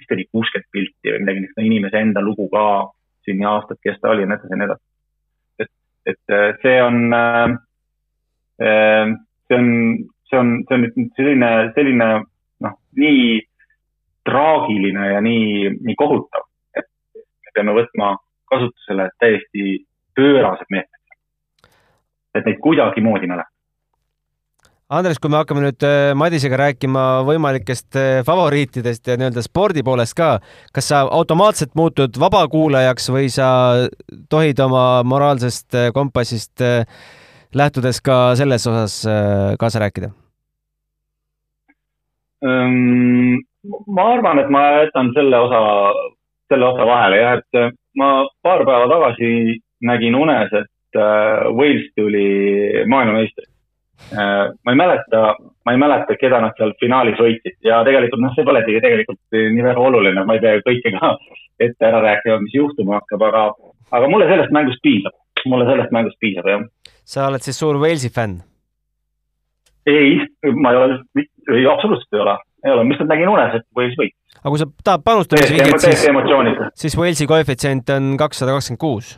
[0.00, 2.64] vist oli kuuskümmend pilti või midagi, no inimese enda lugu ka,
[3.24, 4.84] siin ja aastad, kes ta oli ja nii edasi ja nii edasi.
[5.64, 5.72] et,
[6.12, 7.56] et äh, see on, äh,
[8.68, 9.14] äh,
[9.48, 9.70] see on,
[10.30, 12.08] see on, see on nüüd selline, selline
[12.66, 13.26] noh, nii
[14.28, 18.14] traagiline ja nii, nii kohutav, et me peame võtma
[18.52, 19.82] kasutusele täiesti
[20.18, 20.98] pöörased meetmed.
[22.34, 23.58] et neid kuidagimoodi mäletada.
[24.88, 30.16] Andres, kui me hakkame nüüd äh, Madisega rääkima võimalikest äh, favoriitidest ja nii-öelda spordi poolest
[30.16, 30.28] ka,
[30.72, 33.48] kas sa automaatselt muutud vabakuulajaks või sa
[34.32, 36.64] tohid oma moraalsest äh, kompassist
[37.52, 38.96] lähtudes ka selles osas
[39.60, 40.08] kaasa rääkida?
[42.38, 45.62] ma arvan, et ma jätan selle osa,
[46.48, 48.12] selle osa vahele jah, et ma
[48.46, 49.30] paar päeva tagasi
[49.84, 53.52] nägin unes, et äh, Wales tuli maailmameistriks.
[54.12, 55.34] Äh, ma ei mäleta,
[55.66, 59.64] ma ei mäleta, keda nad seal finaalis võitsid ja tegelikult noh, see polegi tegelikult nii
[59.66, 61.16] väga oluline, ma ei pea kõike ka
[61.58, 63.42] ette ära rääkima, mis juhtuma hakkab, aga,
[63.98, 65.16] aga mulle sellest mängust piisab,
[65.50, 66.62] mulle sellest mängust piisab, jah.
[67.02, 68.38] sa oled siis suur Walesi fänn?
[69.88, 70.18] ei,
[70.54, 70.98] ma ei ole,
[71.56, 74.14] ei absoluutselt ei ole, ei ole, ma lihtsalt nägin unes, et Wales võit.
[74.38, 76.04] aga kui sa tahad panustamisvihjet, siis,
[76.84, 79.16] siis Walesi koefitsient on kakssada kakskümmend kuus.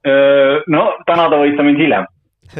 [0.00, 2.10] No täna ta võita mind hiljem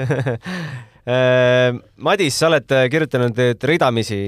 [2.07, 4.19] Madis, sa oled kirjutanud nüüd ridamisi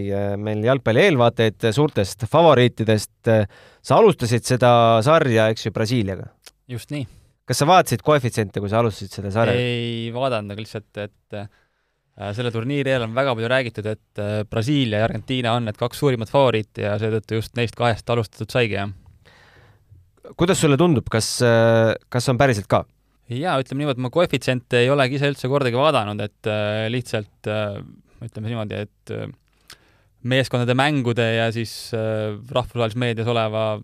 [0.40, 3.28] meil jalgpalli eelvaateid suurtest favoriitidest.
[3.84, 4.72] sa alustasid seda
[5.04, 6.32] sarja, eks ju, Brasiiliaga?
[6.72, 7.04] just nii
[7.48, 9.58] kas sa vaatasid koefitsiente, kui sa alustasid seda sarja?
[9.58, 11.48] ei vaadanud, aga lihtsalt, et äh,
[12.36, 16.02] selle turniiri eel on väga palju räägitud, et äh, Brasiilia ja Argentiina on need kaks
[16.02, 18.92] suurimat favoriiti ja seetõttu just neist kahest alustatud saigi, jah.
[20.38, 22.84] kuidas sulle tundub, kas, äh, kas on päriselt ka?
[23.38, 27.78] Jaa, ütleme niimoodi, ma koefitsiente ei olegi ise üldse kordagi vaadanud, et äh, lihtsalt äh,
[28.26, 29.30] ütleme niimoodi, et äh,
[30.22, 33.80] meeskondade mängude ja siis äh, rahvusvahelises meedias oleva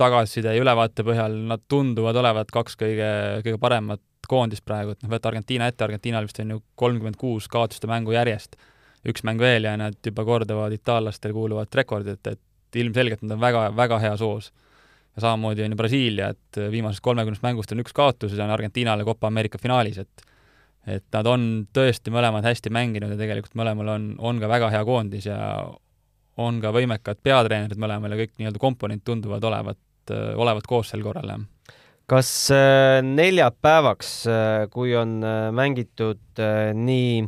[0.00, 3.10] tagasiside ja ülevaate põhjal nad tunduvad olevat kaks kõige,
[3.44, 7.48] kõige paremat koondist praegu, et noh, võtta Argentiina ette, Argentiinal vist on ju kolmkümmend kuus
[7.52, 8.56] kaotuste mängu järjest,
[9.08, 13.66] üks mäng veel ja nad juba kordavad itaallastele kuuluvat rekordit, et ilmselgelt nad on väga,
[13.76, 14.52] väga hea soos.
[15.16, 18.54] Ja samamoodi on ju Brasiilia, et viimasest kolmekümnest mängust on üks kaotus ja see on
[18.54, 20.28] Argentiinale Copa Ameerika finaalis, et
[20.86, 21.42] et nad on
[21.74, 25.38] tõesti mõlemad hästi mänginud ja tegelikult mõlemal on, on ka väga hea koondis ja
[26.42, 31.28] on ka võimekad peatreenerid mõlemal ja kõik nii-öelda komponent tunduvad olevat, olevat koos sel korral,
[31.28, 31.44] jah.
[32.10, 36.42] kas äh, neljapäevaks, äh, kui on äh, mängitud
[36.74, 37.22] nii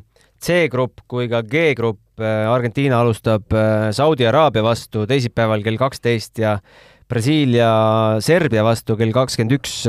[0.44, 3.51] C-grupp kui ka G-grupp, Argentiina alustab
[3.90, 6.53] Saudi Araabia vastu teisipäeval kell kaksteist ja
[7.14, 7.70] Brasiilia
[8.24, 9.85] Serbia vastu kell kakskümmend üks.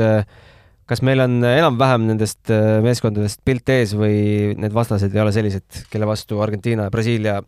[0.86, 2.52] kas meil on enam-vähem nendest
[2.84, 7.40] meeskondadest pilt ees või need vastased ei ole sellised, kelle vastu Argentiina ja Brasiilia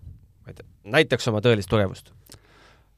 [0.93, 2.13] näitaks oma tõelist tugevust?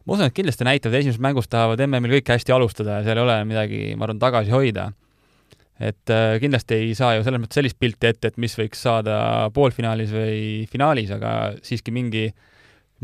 [0.06, 3.24] ma usun, et kindlasti näitavad, esimesest mängust tahavad MM-il kõik hästi alustada ja seal ei
[3.26, 4.88] ole midagi, ma arvan, tagasi hoida.
[5.80, 9.50] et äh, kindlasti ei saa ju selles mõttes sellist pilti ette, et mis võiks saada
[9.54, 10.40] poolfinaalis või
[10.72, 12.30] finaalis, aga siiski mingi,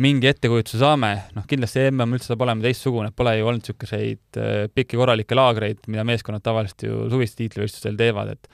[0.03, 4.67] mingi ettekujutuse saame, noh kindlasti MM üldse saab olema teistsugune, pole ju olnud niisuguseid äh,
[4.73, 8.51] pikki korralikke laagreid, mida meeskonnad tavaliselt ju suviste tiitlivõistlustel teevad, et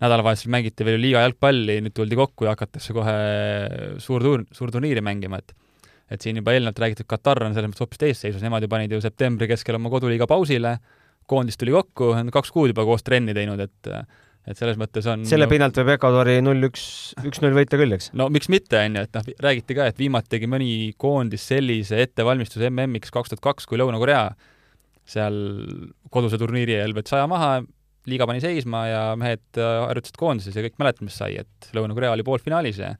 [0.00, 3.16] nädalavahetusel mängiti veel liiga jalgpalli, nüüd tuldi kokku ja hakatakse kohe
[4.02, 5.56] suur tuur-, suurturniiri mängima, et
[6.10, 8.98] et siin juba eelnevalt räägitud Katar on selles mõttes hoopis eesseisus, nemad ju panid ju
[8.98, 10.72] septembri keskel oma koduliiga pausile,
[11.30, 13.90] koondis tuli kokku, on kaks kuud juba koos trenni teinud, et
[14.48, 16.84] et selles mõttes on selle pinnalt võib Ecuadori null-üks,
[17.28, 18.10] üks-null võita küll, eks?
[18.16, 22.00] no miks mitte, on ju, et noh, räägiti ka, et viimati tegi mõni koondis sellise
[22.06, 24.24] ettevalmistuse MM-iks kaks tuhat kaks kui Lõuna-Korea,
[25.10, 25.36] seal
[26.14, 27.52] koduse turniiri eel võttis aja maha,
[28.08, 32.14] liiga pani seisma ja mehed äh, harjutasid koondises ja kõik mäletavad, mis sai, et Lõuna-Korea
[32.16, 32.94] oli poolfinaalis ja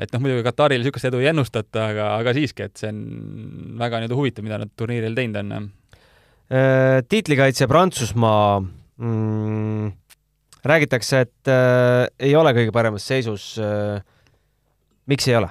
[0.00, 4.00] et noh, muidugi Katarile niisugust edu ei ennustata, aga, aga siiski, et see on väga
[4.00, 5.68] nii-öelda huvitav, mida nad turniiril teinud on.
[6.50, 9.92] Äh, tiitlikaitse Prantsusmaa mm,.
[10.64, 14.00] Räägitakse, et äh, ei ole kõige paremas seisus äh,.
[15.06, 15.50] miks ei ole?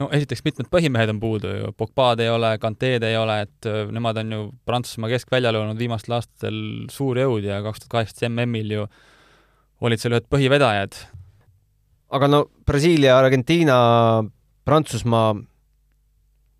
[0.00, 3.84] no esiteks mitmed põhimehed on puudu ju, Pogba'd ei ole, Kanteed ei ole, et äh,
[3.92, 6.58] nemad on ju Prantsusmaa keskväljal olnud viimastel aastatel
[6.92, 8.86] suur jõud ja kaks tuhat kaheksateist MM-il ju
[9.86, 10.96] olid seal ühed põhivedajad.
[12.16, 13.76] aga no Brasiilia, Argentiina,
[14.64, 15.34] Prantsusmaa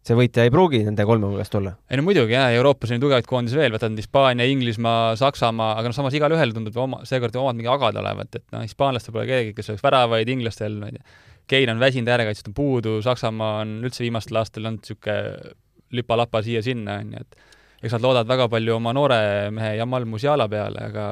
[0.07, 1.73] see võitja ei pruugi nende kolme hulgast olla.
[1.91, 5.91] ei no muidugi jah, Euroopas on ju tugevaid koondisi veel, võtad Hispaania, Inglismaa, Saksamaa, aga
[5.91, 9.55] noh, samas igalühel tundub oma, seekord omad mingi agad olevat, et noh, hispaanlastel pole keegi,
[9.57, 13.77] kes oleks väravaid, inglastel, ma ei tea, Kein on väsinud, äärekaitsjad on puudu, Saksamaa on
[13.87, 15.53] üldse viimastel aastatel olnud niisugune
[15.95, 19.21] lipa-lapa siia-sinna, on ju, et eks nad loodavad väga palju oma noore
[19.55, 21.05] mehe Jamal Musiala peale, aga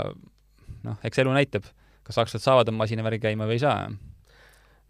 [0.89, 1.69] noh, eks elu näitab,
[2.03, 3.87] kas sakslased saavad oma masinavärgi käima või ei saa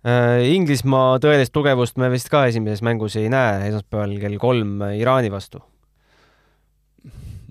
[0.04, 5.62] Inglismaa tõelist tugevust me vist ka esimeses mängus ei näe esmaspäeval kell kolm Iraani vastu.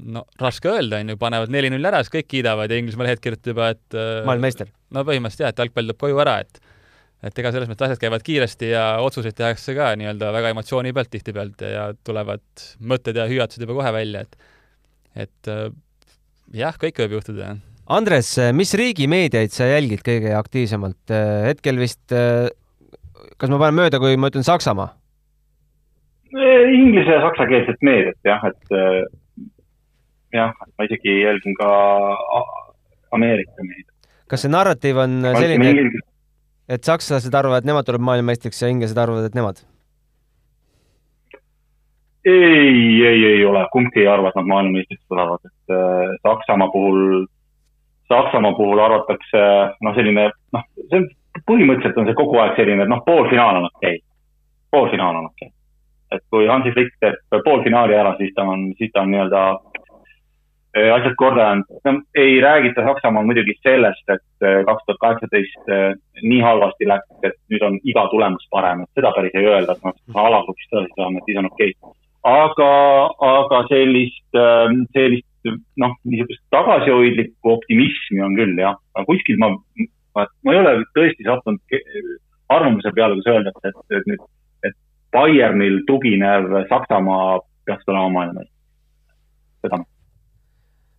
[0.03, 3.53] no raske öelda, on ju, panevad neli-null ära, siis kõik kiidavad ja Inglismaa lehed kirjutavad
[3.53, 4.69] juba, et äh, maailmameister.
[4.93, 6.61] no põhimõtteliselt jah, et jalgpall tuleb koju ära, et
[7.23, 11.09] et ega selles mõttes asjad käivad kiiresti ja otsuseid tehakse ka nii-öelda väga emotsiooni pealt
[11.13, 12.43] tihtipealt ja tulevad
[12.83, 14.37] mõtted ja hüüatused juba kohe välja, et
[15.25, 15.69] et äh,
[16.53, 17.55] jah, kõike võib juhtuda
[17.91, 21.11] Andres, mis riigi meediaid sa jälgid kõige aktiivsemalt?
[21.49, 24.93] hetkel vist, kas ma panen mööda, kui ma ütlen Saksamaa?
[26.33, 28.71] Inglise ja saksakeelset meediat jah, et
[30.33, 31.67] jah, ma isegi jälgin ka
[33.13, 33.91] Ameerika meediat.
[34.31, 35.99] kas see narratiiv on selline, et,
[36.79, 39.59] et sakslased arvavad, et nemad tulevad maailmameistriks ja inglased arvavad, et nemad?
[42.23, 45.77] ei, ei, ei ole, kumbki ei arva, et nad maailmameistriks tulevad, et
[46.23, 47.27] Saksamaa puhul
[48.13, 49.43] Saksamaa puhul arvatakse,
[49.81, 51.11] noh, selline, noh, see on,
[51.49, 54.07] põhimõtteliselt on see kogu aeg selline, et noh, poolfinaal on okei okay..
[54.71, 56.17] poolfinaal on okei okay..
[56.17, 59.41] et kui Hansi Flick teeb poolfinaali ära, siis ta on, siis ta on nii-öelda
[60.77, 61.73] äh, asjad korda ajanud.
[61.85, 61.95] no
[62.25, 65.89] ei räägita Saksamaal muidugi sellest, et äh, kaks tuhat kaheksateist äh,
[66.21, 69.89] nii halvasti läks, et nüüd on iga tulemus parem, et seda päris ei öelda, et
[69.89, 71.99] noh, alagrupist edasi saame, et siis on okei okay.
[72.37, 72.71] aga,
[73.33, 74.41] aga sellist,
[74.93, 75.32] sellist
[75.81, 79.51] noh, niisugust tagasihoidlikku optimismi on küll jah, aga kuskil ma,
[80.15, 81.79] ma, ma ei ole tõesti sattunud
[82.53, 84.27] arvamuse peale, kus öeldakse, et, et nüüd,
[84.67, 84.77] et
[85.15, 88.53] Bayernil tuginev Saksamaa peaks tulema maailmameister.
[89.63, 89.89] seda noh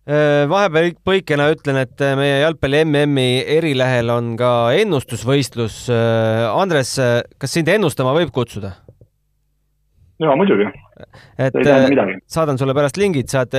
[0.09, 5.85] äh, vahepeal põikena ütlen, et meie jalgpalli MM-i erilehel on ka ennustusvõistlus.
[5.93, 6.95] Äh, Andres,
[7.41, 8.75] kas sind ennustama võib kutsuda?
[10.21, 10.67] Jaa, muidugi.
[11.41, 13.55] et äh, saadan sulle pärast lingid, saad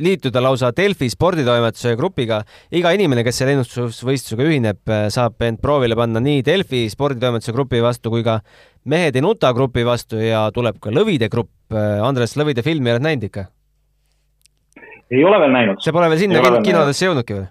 [0.00, 2.42] liituda lausa Delfi sporditoimetuse grupiga.
[2.72, 7.82] iga inimene, kes selle ennustusvõistlusega ühineb, äh, saab end proovile panna nii Delfi sporditoimetuse grupi
[7.84, 8.40] vastu kui ka
[8.82, 11.52] Mehed ei nuta grupi vastu ja tuleb ka Lõvide grupp.
[11.70, 13.46] Äh, Andres, Lõvide filmi oled näinud ikka?
[15.12, 15.82] ei ole veel näinud.
[15.84, 17.50] see pole veel sinna kin kinodesse jõudnudki või?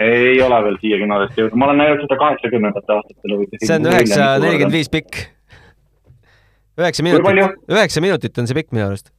[0.00, 3.68] ei ole veel siia kinodesse jõudnud, ma olen näinud seda kaheksakümnendate aastate Lõvide filmi.
[3.68, 5.20] see on üheksa nelikümmend viis pikk
[6.78, 9.10] üheksa minutit, üheksa minutit on see pikk minu arust.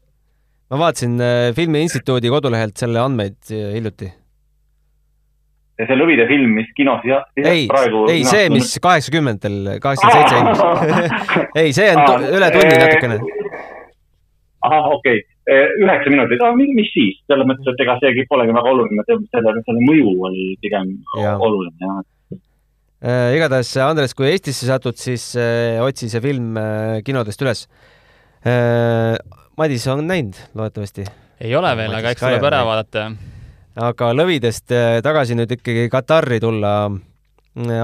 [0.72, 4.12] ma vaatasin äh, Filmi Instituudi kodulehelt selle andmeid äh, hiljuti.
[5.82, 7.68] ja see Lõvide film, mis kinos jah, ei,
[8.14, 10.64] ei see, mis kaheksakümnendatel, kaheksakümmend seitse ilmus.
[11.64, 13.20] ei, see on Aa, üle tunni natukene.
[14.70, 15.28] ahah, okei okay.,
[15.82, 16.44] üheksa minutit,
[16.78, 20.94] mis siis, selles mõttes, et ega seegi polegi väga oluline, selle, selle mõju oli pigem
[21.20, 21.34] ja.
[21.42, 22.04] oluline jah
[23.02, 27.66] igatahes, Andres, kui Eestisse satud, siis äh, otsi see film äh, kinodest üles.
[29.62, 31.04] Madis on näinud loodetavasti?
[31.42, 33.04] ei ole veel, aga eks tuleb ära vaadata.
[33.90, 34.74] aga lõvidest
[35.06, 36.74] tagasi nüüd ikkagi Katari tulla.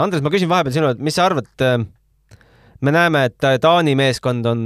[0.01, 1.49] Andres, ma küsin vahepeal sinu, et mis sa arvad,
[2.82, 4.63] me näeme, et Taani meeskond on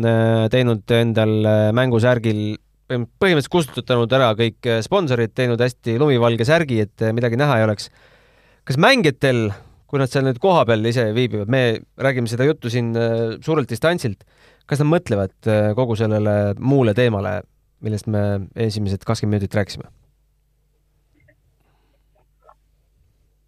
[0.54, 1.34] teinud endal
[1.76, 2.44] mängusärgil
[2.92, 7.92] põhimõtteliselt kustutanud ära kõik sponsorid, teinud hästi lumivalge särgi, et midagi näha ei oleks.
[8.64, 9.50] kas mängijatel
[9.91, 14.23] kui nad seal nüüd kohapeal ise viibivad, me räägime seda juttu siin äh, suurelt distantsilt,
[14.69, 17.41] kas nad mõtlevad äh, kogu sellele muule teemale,
[17.84, 18.23] millest me
[18.56, 19.89] esimesed kakskümmend minutit rääkisime?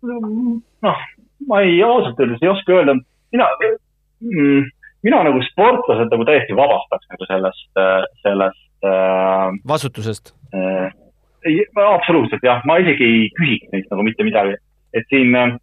[0.03, 1.03] noh,
[1.47, 2.97] ma ei, ausalt öeldes ei oska öelda,
[3.32, 4.65] mina mm,,
[5.08, 10.35] mina nagu sportlaselt nagu täiesti vabastaks nagu sellest, äh, sellest äh, vastutusest?
[10.52, 10.91] Äh,?
[11.87, 14.60] absoluutselt jah, ma isegi ei küsiks neilt nagu mitte midagi,
[14.96, 15.56] et siin äh,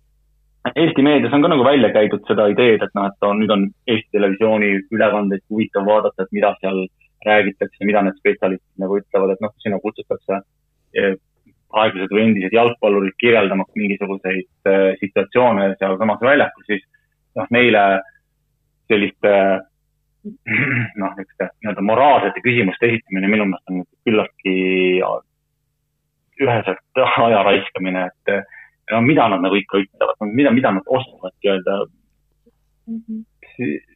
[0.76, 3.66] Eesti meedias on ka nagu välja käidud seda ideed, et noh, et on, nüüd on
[3.90, 6.84] Eesti Televisiooni ülekandeid huvitav vaadata, et mida seal
[7.26, 10.40] räägitakse, mida need spetsialistid nagu ütlevad, et noh, sinna kutsutakse
[10.96, 11.16] eh,
[11.70, 16.84] praegused või endised jalgpallurid kirjeldamaks mingisuguseid äh, situatsioone sealsamas väljakul, siis
[17.38, 17.84] noh, neile
[18.90, 19.34] selliste
[21.00, 24.56] noh, niisuguste nii-öelda moraalsete küsimuste esitamine minu meelest on küllaltki
[26.40, 28.50] üheselt aja raiskamine, et
[28.92, 31.80] no mida nad nagu ikka ütlevad, mida, mida nad oskavadki öelda.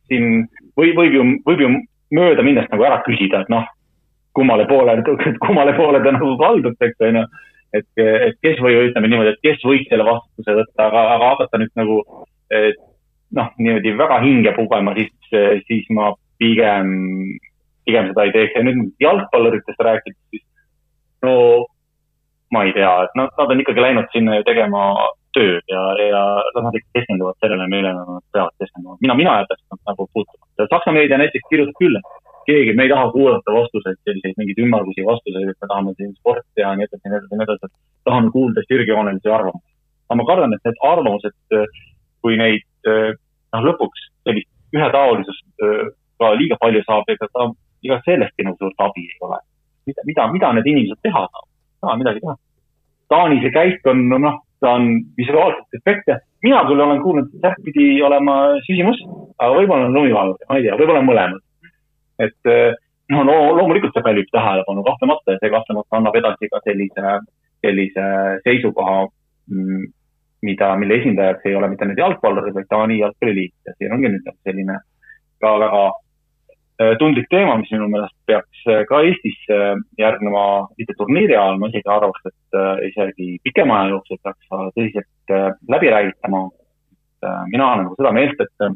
[0.08, 0.44] siin
[0.78, 1.70] või, võib ju, võib ju
[2.14, 3.64] mööda minnes nagu ära küsida, et noh,
[4.36, 4.98] kummale poole,
[5.44, 7.24] kummale poole ta nagu kaldub, eks on ju.
[7.74, 11.62] et, et kes või ütleme niimoodi, et kes võiks selle vastutuse võtta, aga, aga hakata
[11.62, 12.02] nüüd nagu
[13.34, 15.12] noh, niimoodi väga hinge pugema, siis,
[15.68, 16.90] siis ma pigem,
[17.86, 20.44] pigem seda ei teeks ja nüüd jalgpalluritest rääkides, siis
[21.24, 21.34] no
[22.54, 24.82] ma ei tea, et nad, nad on ikkagi läinud sinna ju tegema
[25.34, 26.22] tööd ja, ja
[26.62, 28.98] nad ikka keskenduvad sellele, millele nad peavad keskenduma.
[29.02, 30.68] mina, mina jätaks nad nagu puutumata.
[30.70, 31.98] Saksa meedia näiteks kirjutab küll,
[32.48, 36.62] keegi, me ei taha kuulata vastuseid, selliseid mingeid ümmargusi vastuseid, et me tahame siin sporti
[36.62, 37.72] ja nii edasi, nii edasi, nii edasi,
[38.08, 39.70] tahame kuulda sirgjoonelisi arvamusi.
[40.08, 41.36] aga ma kardan, et need arvamused,
[42.22, 45.66] kui neid noh, lõpuks sellist ühetaolisust
[46.20, 47.48] ka liiga palju saab, ega ta,
[47.86, 49.40] ega sellestki nagu suurt abi ei ole.
[49.88, 51.48] mida, mida, mida need inimesed teha saavad?
[51.50, 52.36] ei saa midagi teha.
[53.12, 54.88] Taani see käik on, noh, ta on
[55.18, 56.20] visuaalselt efektne.
[56.44, 58.34] mina küll olen kuulnud, et jah, pidi olema
[58.66, 59.04] süsimust,
[59.38, 61.42] aga võib-olla on lumivalge, ma ei tea, võib-olla mõlemad.
[62.24, 62.52] et
[63.12, 67.18] noh, no loomulikult see pälvib tähelepanu kahtlemata ja see kahtlemata annab edasi ka sellise,
[67.64, 68.06] sellise
[68.46, 68.96] seisukoha,
[69.52, 69.84] mm,
[70.44, 74.32] mida, mille esindajaks ei ole mitte nüüd jalgpallurid, vaid Taani jalgpalliliit ja siin ongi nüüd
[74.44, 74.78] selline
[75.40, 75.84] ka väga
[76.98, 81.70] tundlik teema, mis minu meelest peaks äh, ka Eestis äh, järgnema mitte turniiri ajal, ma
[81.70, 82.58] isegi arvaks, et
[82.88, 85.34] isegi pikema aja jooksul peaks tõsiselt
[85.70, 86.48] läbi räägitama.
[87.50, 88.74] mina olen nagu seda meelt, et,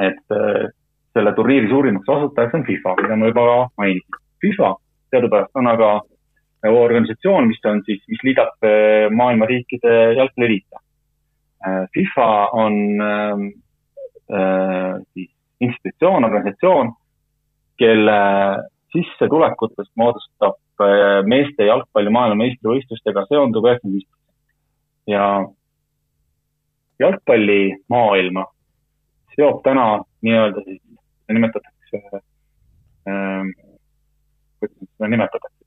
[0.00, 0.36] et
[1.12, 3.44] selle turniiri suurimaks asutajaks on FIFA, mida ma juba
[3.78, 4.20] mainisin.
[4.40, 4.70] FIFA
[5.12, 5.90] teadupärast on aga
[6.70, 8.64] organisatsioon, mis on siis, mis liidab
[9.12, 10.80] maailma riikide jalgpalliliite.
[11.94, 12.30] FIFA
[12.64, 12.80] on
[14.32, 15.30] äh, siis
[15.60, 16.92] institutsioon, organisatsioon
[17.82, 18.18] kelle
[18.94, 25.14] sissetulekutest moodustab äh, meeste jalgpalli maailmameistrivõistlustega seonduv üheksakümmend viis protsenti.
[25.14, 25.26] ja
[27.02, 28.46] jalgpallimaailma
[29.34, 29.86] seob täna
[30.22, 30.80] nii-öelda siis,
[31.24, 32.02] seda nimetatakse
[33.10, 33.52] äh,,
[34.62, 35.64] kuidas seda nimetatakse,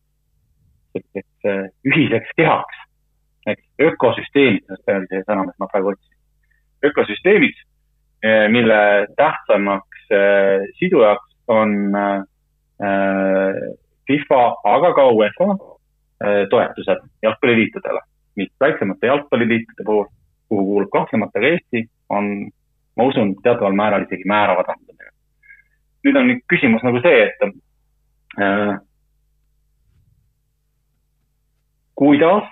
[0.93, 2.84] selliseks äh, ühiseks kehaks,
[3.51, 6.18] ehk ökosüsteemid, see oli see sõna, mis ma praegu otsisin.
[6.89, 7.63] ökosüsteemid,
[8.26, 8.80] äh, mille
[9.20, 12.23] tähtsamaks äh, sidujaks on äh,
[14.07, 18.01] FIFA, aga ka UEFA äh, toetused jalgpalliliitudele,
[18.35, 20.07] mis väiksemate jalgpalliliitude puhul,
[20.49, 22.49] kuhu kuulub kahtlemata ka Eesti, on,
[22.97, 25.11] ma usun, teataval määral isegi määrava tähtsusega.
[26.05, 27.39] nüüd on nüüd küsimus nagu see, et
[28.37, 28.75] äh,
[31.95, 32.51] kuidas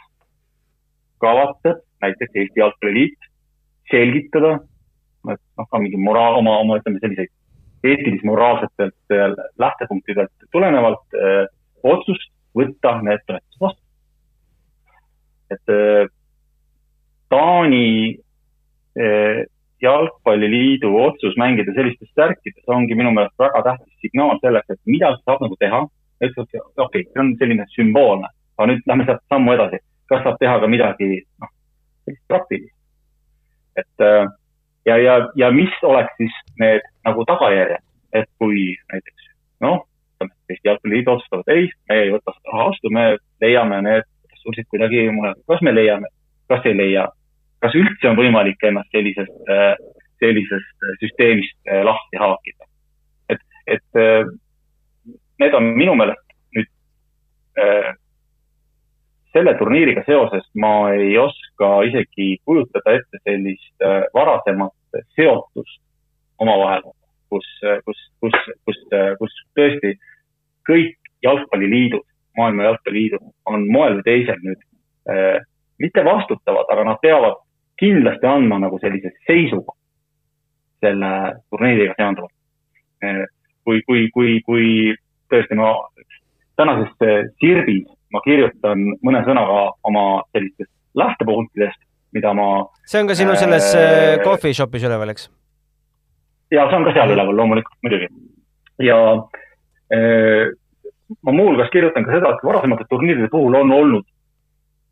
[1.22, 3.30] kavatseb näiteks Eesti Jalgpalliliit
[3.92, 4.58] selgitada,
[5.28, 7.32] noh, ka mingi moraal, oma, oma ütleme selliseid
[7.84, 11.46] eetilis-moraalsetelt äh, lähtepunktidelt tulenevalt äh,
[11.84, 13.82] otsust võtta need toetused vastu.
[15.52, 16.06] et äh,
[17.30, 18.20] Taani
[19.00, 19.44] äh,
[19.82, 25.44] jalgpalliliidu otsus mängida sellistes särkides ongi minu meelest väga tähtis signaal selleks, et mida saab
[25.44, 25.82] nagu teha.
[26.24, 29.82] ütlevad, okei okay,, see on selline sümboolne, aga nüüd lähme sealt sammu edasi.
[30.08, 31.10] kas saab teha ka midagi,
[31.42, 31.52] noh,
[32.06, 32.78] sellist praktilist?
[33.76, 34.06] et
[34.86, 37.84] ja, ja, ja mis oleks siis need nagu tagajärjed,
[38.14, 39.30] et kui näiteks
[39.64, 39.84] noh,
[40.24, 43.06] Eesti Jalgpalliliit otsustavad, ei, me ei võta seda raha vastu, me
[43.44, 45.36] leiame need ressursid kuidagi mujal.
[45.48, 46.12] kas me leiame,
[46.52, 47.08] kas ei leia,
[47.64, 49.52] kas üldse on võimalik ennast sellisest,
[50.24, 52.70] sellisest süsteemist lahti haakida?
[53.34, 54.02] et, et
[55.42, 56.24] need on minu meelest
[56.56, 56.70] nüüd
[59.34, 65.82] selle turniiriga seoses ma ei oska isegi kujutada ette sellist varasemat seotust
[66.42, 66.84] omavahel,
[67.30, 67.48] kus,
[67.86, 68.82] kus, kus, kus,
[69.20, 69.96] kus tõesti
[70.68, 72.06] kõik jalgpalliliidud,
[72.38, 74.62] maailma jalgpalliliidud on moel või teisel nüüd
[75.12, 75.40] äh,
[75.84, 77.40] mitte vastutavad, aga nad peavad
[77.82, 79.76] kindlasti andma nagu sellise seisuga
[80.84, 81.10] selle
[81.50, 82.34] turniiriga seonduvalt
[83.04, 83.26] äh,.
[83.64, 84.96] kui, kui, kui, kui
[85.32, 85.72] tõesti ma
[86.60, 86.92] tänases
[87.40, 90.06] Sirbis ma kirjutan mõne sõnaga oma
[90.36, 91.80] sellistest lähtepunktidest,
[92.14, 92.48] mida ma.
[92.86, 95.30] see on ka sinu selles äh, coffee shop'is üleval, eks?
[96.52, 98.08] Ja see on ka seal üleval loomulikult, muidugi.
[98.80, 98.98] ja
[99.94, 100.52] äh,
[101.24, 104.06] ma muuhulgas kirjutan ka seda, et varasemate turniiride puhul on olnud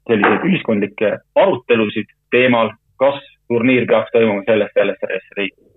[0.09, 5.67] selliseid ühiskondlikke arutelusid teemal, kas turniir peaks toimuma selles, selles, selles riigis.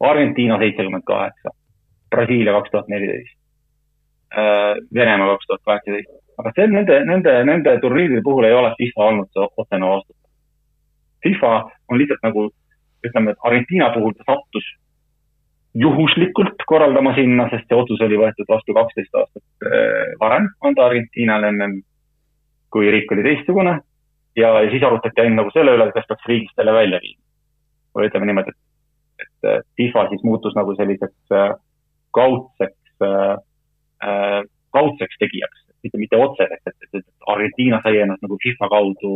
[0.00, 1.52] Argentiina seitsekümmend kaheksa,
[2.10, 3.38] Brasiilia kaks tuhat neliteist,
[4.36, 9.08] äh, Venemaa kaks tuhat kaheksateist aga see, nende, nende, nende turniiride puhul ei ole FIFA
[9.08, 10.30] olnud see otsene vastutav.
[11.24, 11.52] FIFA
[11.88, 12.46] on lihtsalt nagu,
[13.06, 14.66] ütleme, et Argentiina puhul ta sattus
[15.74, 21.50] juhuslikult korraldama sinna, sest see otsus oli võetud vastu kaksteist aastat äh, varem anda Argentiinale
[21.50, 21.80] ennem,
[22.70, 23.80] kui riik oli teistsugune.
[24.36, 27.20] ja, ja siis arutati ainult nagu selle üle, kas peaks riigist selle välja viima.
[27.94, 28.54] või ütleme niimoodi,
[29.22, 31.50] et, et FIFA siis muutus nagu selliseks äh,
[32.14, 34.40] kaudseks äh,,
[34.74, 39.12] kaudseks tegijaks, mitte, mitte otseseks, et, et, et Argentiina sai ennast nagu FIFA kaudu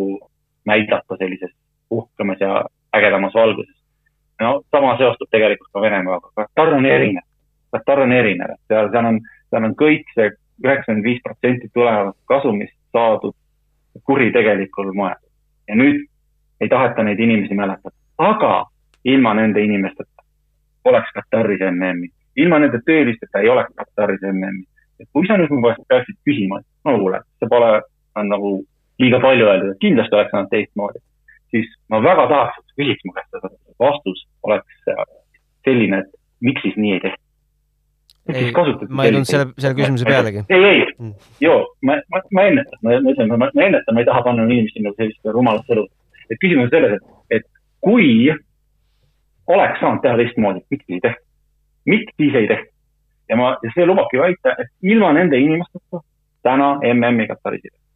[0.66, 1.54] näidata sellises
[1.90, 3.77] uhkemas ja ägedamas valguses
[4.40, 7.26] no sama seostub tegelikult ka Venemaaga, Katar on erinev,
[7.72, 9.20] Katar on erinev, et seal, seal on,
[9.50, 10.30] seal on kõik see
[10.64, 13.34] üheksakümmend viis protsenti tulevast kasumist saadud
[14.04, 15.18] kuritegelikul moel.
[15.68, 16.06] ja nüüd
[16.60, 18.66] ei taheta neid inimesi mäletada, aga
[19.04, 20.24] ilma nende inimesteta
[20.84, 24.64] oleks Kataris MM-i, ilma nende töölisteta ei oleks Kataris MM-i.
[25.00, 27.82] et kui sa nüüd mu käest peaksid küsima, et no kuule, see pole,
[28.16, 28.54] on nagu
[28.98, 30.98] liiga palju öeldud, et kindlasti oleks saanud teistmoodi,
[31.50, 33.50] siis ma väga tahaks, et sa küsiks mu käest seda
[33.82, 34.92] vastus oleks
[35.66, 36.10] selline, et
[36.44, 37.24] miks siis nii ei tehta.
[38.28, 38.50] ei,
[38.88, 40.44] ma ei tulnud selle, selle küsimuse pealegi.
[40.48, 44.04] ei, ei mm., joo, ma, ma, ma ennetan, ma, ma ütlen, ma, ma ennetan, ma
[44.04, 45.86] ei taha panna inimesi nagu sellist rumalat elu.
[46.28, 47.48] et küsimus on selles, et, et
[47.84, 48.10] kui
[49.48, 51.24] oleks saanud teha teistmoodi, miks siis ei tehta?
[51.94, 52.72] miks siis ei tehta?
[53.28, 56.04] ja ma, ja see lubabki väita, et ilma nende inimesteta
[56.44, 57.87] täna MM-i Kataris ei tehta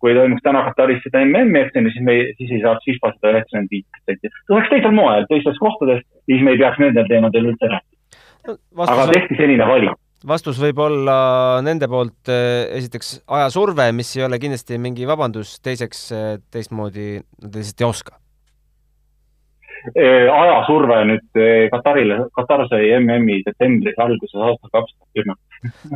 [0.00, 3.32] kui toimuks täna Kataris seda MM-i, eks ju, siis me, siis ei saaks FIFA seda
[3.34, 4.34] üheksakümmend viis protsenti.
[4.34, 8.56] see oleks teisel moel, teistes kohtades, siis me ei peaks nendel teemadel üldse rääkima no,.
[8.86, 11.16] aga tehti selline valik vastus võib olla
[11.64, 17.56] nende poolt eh, esiteks ajasurve, mis ei ole kindlasti mingi vabandus, teiseks eh, teistmoodi nad
[17.56, 18.18] lihtsalt ei oska.
[19.96, 21.38] Ajasurve nüüd
[21.72, 25.36] Katarile, Katar sai MM-i detsembris alguses aastal kaks tuhat kümme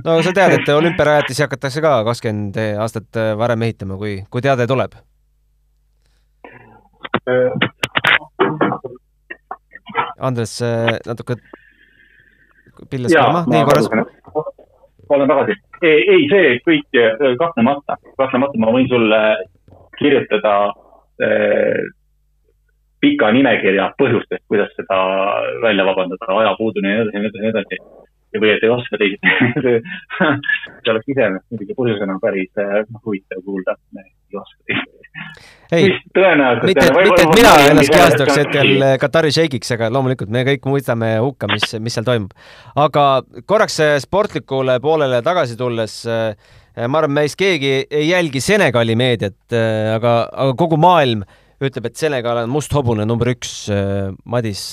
[0.05, 4.97] no sa tead, et olümpiarajatisi hakatakse ka kakskümmend aastat varem ehitama, kui, kui teade tuleb?
[10.21, 10.59] Andres,
[11.07, 11.37] natuke
[12.91, 13.89] pilles ka, nii korras.
[15.09, 15.57] olen tagasi.
[15.85, 17.01] ei, see kõik
[17.41, 19.21] kahtlemata, kahtlemata ma võin sulle
[19.99, 20.55] kirjutada
[21.23, 21.85] eh,
[23.05, 24.99] pika nimekirja põhjustest, kuidas seda
[25.65, 28.05] välja vabandada, ajapuudumine ja nii edasi, nii edasi, nii edasi
[28.41, 29.31] või et ei oska teisiti
[30.83, 35.05] see oleks iseenesest muidugi põhjusena päris noh, huvitav kuulda, ei oska teisiti.
[35.77, 41.15] ei, mitte, mitte et mina ennast kehastaks hetkel Katari šeigiks, aga loomulikult me kõik mõistame
[41.23, 42.35] hukka, mis, mis seal toimub.
[42.89, 43.07] aga
[43.47, 49.39] korraks sportlikule poolele tagasi tulles ma arvan, meist keegi ei jälgi Senegali meediat,
[49.95, 51.23] aga, aga kogu maailm
[51.69, 53.65] ütleb, et Senegal on must hobune number üks.
[54.31, 54.69] Madis,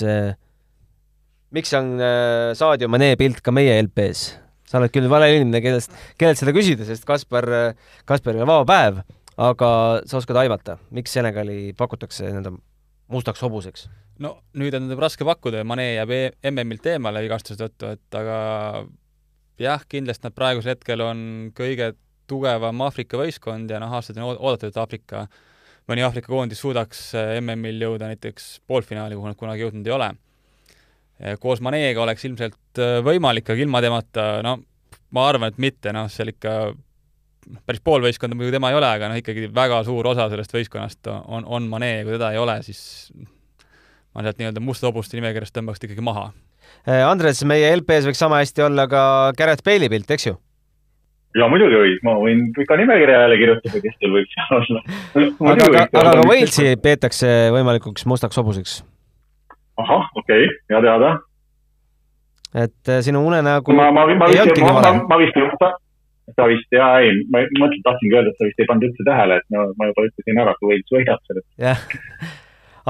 [1.55, 4.37] miks on äh, Sadio Mane pilt ka meie LP-s?
[4.71, 7.43] sa oled küll vale inimene, kellest, kellelt seda küsida, sest Kaspar,
[8.07, 9.01] Kasparil on vaba päev,
[9.35, 9.71] aga
[10.07, 12.53] sa oskad aimata, miks Senegali pakutakse nii-öelda
[13.11, 13.89] mustaks hobuseks?
[14.21, 16.21] no nüüd on raske pakkuda ja Mane jääb e
[16.51, 18.37] MM-ilt eemale vigastuse tõttu, et aga
[19.61, 21.23] jah, kindlasti nad praegusel hetkel on
[21.57, 21.91] kõige
[22.29, 25.25] tugevam Aafrika võistkond ja noh, aastaid on oodatud, et Aafrika,
[25.89, 30.11] mõni Aafrika koondis suudaks MM-il jõuda näiteks poolfinaali, kuhu nad kunagi jõudnud ei ole
[31.39, 34.57] koos Maneega oleks ilmselt äh, võimalik, aga ilma temata, no
[35.15, 38.89] ma arvan, et mitte, noh, seal ikka noh, päris pool võistkonda muidugi tema ei ole,
[38.89, 42.41] aga noh, ikkagi väga suur osa sellest võistkonnast on, on Mane ja kui teda ei
[42.41, 42.81] ole, siis
[44.11, 46.29] ma sealt nii-öelda musta hobuste nimekirjast tõmbaks ta ikkagi maha.
[46.87, 49.03] Äh, Andres, meie LP-s võiks sama hästi olla ka
[49.37, 50.37] Gareth Bale'i pilt, eks ju?
[51.39, 54.85] Ja muidugi võis, ma võin pika nimekirja jälle kirjutada, kes teil võiks seal olla.
[55.53, 58.81] aga, aga, aga ka Walesi peetakse võimalikuks mustaks hobuseks
[59.81, 61.11] ahah, okei okay,, hea teada.
[62.63, 65.39] et äh, sinu unenägu ma, ma, ma vist, ma, ma, ma vist,
[66.35, 69.39] sa vist, jaa, ei, ma mõtlen, tahtsingi öelda, et sa vist ei pannud üldse tähele,
[69.41, 71.47] et no ma juba ütlesin ära, kui Wales võidab sellest.
[71.61, 71.85] jah,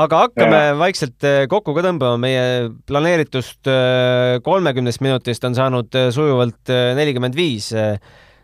[0.06, 0.74] aga hakkame ja.
[0.82, 2.44] vaikselt äh, kokku ka tõmbama, meie
[2.89, 7.72] planeeritust äh, kolmekümnest minutist on saanud sujuvalt nelikümmend viis.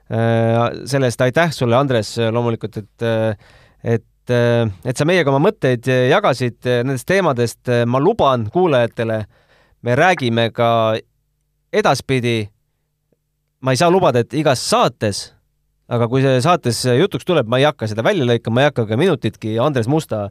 [0.08, 3.08] Selle eest aitäh sulle, Andres, loomulikult, et,
[3.84, 4.34] et et,
[4.86, 7.70] et sa meiega oma mõtteid jagasid nendest teemadest.
[7.88, 9.22] ma luban kuulajatele,
[9.84, 10.98] me räägime ka
[11.74, 12.50] edaspidi.
[13.62, 15.34] ma ei saa lubada, et igas saates,
[15.90, 18.86] aga kui see saates jutuks tuleb, ma ei hakka seda välja lõikama, ma ei hakka
[18.86, 20.28] ka minutitki Andres Musta,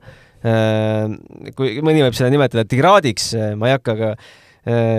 [1.56, 4.12] kui mõni võib seda nimetada tiraadiks, ma ei hakka ka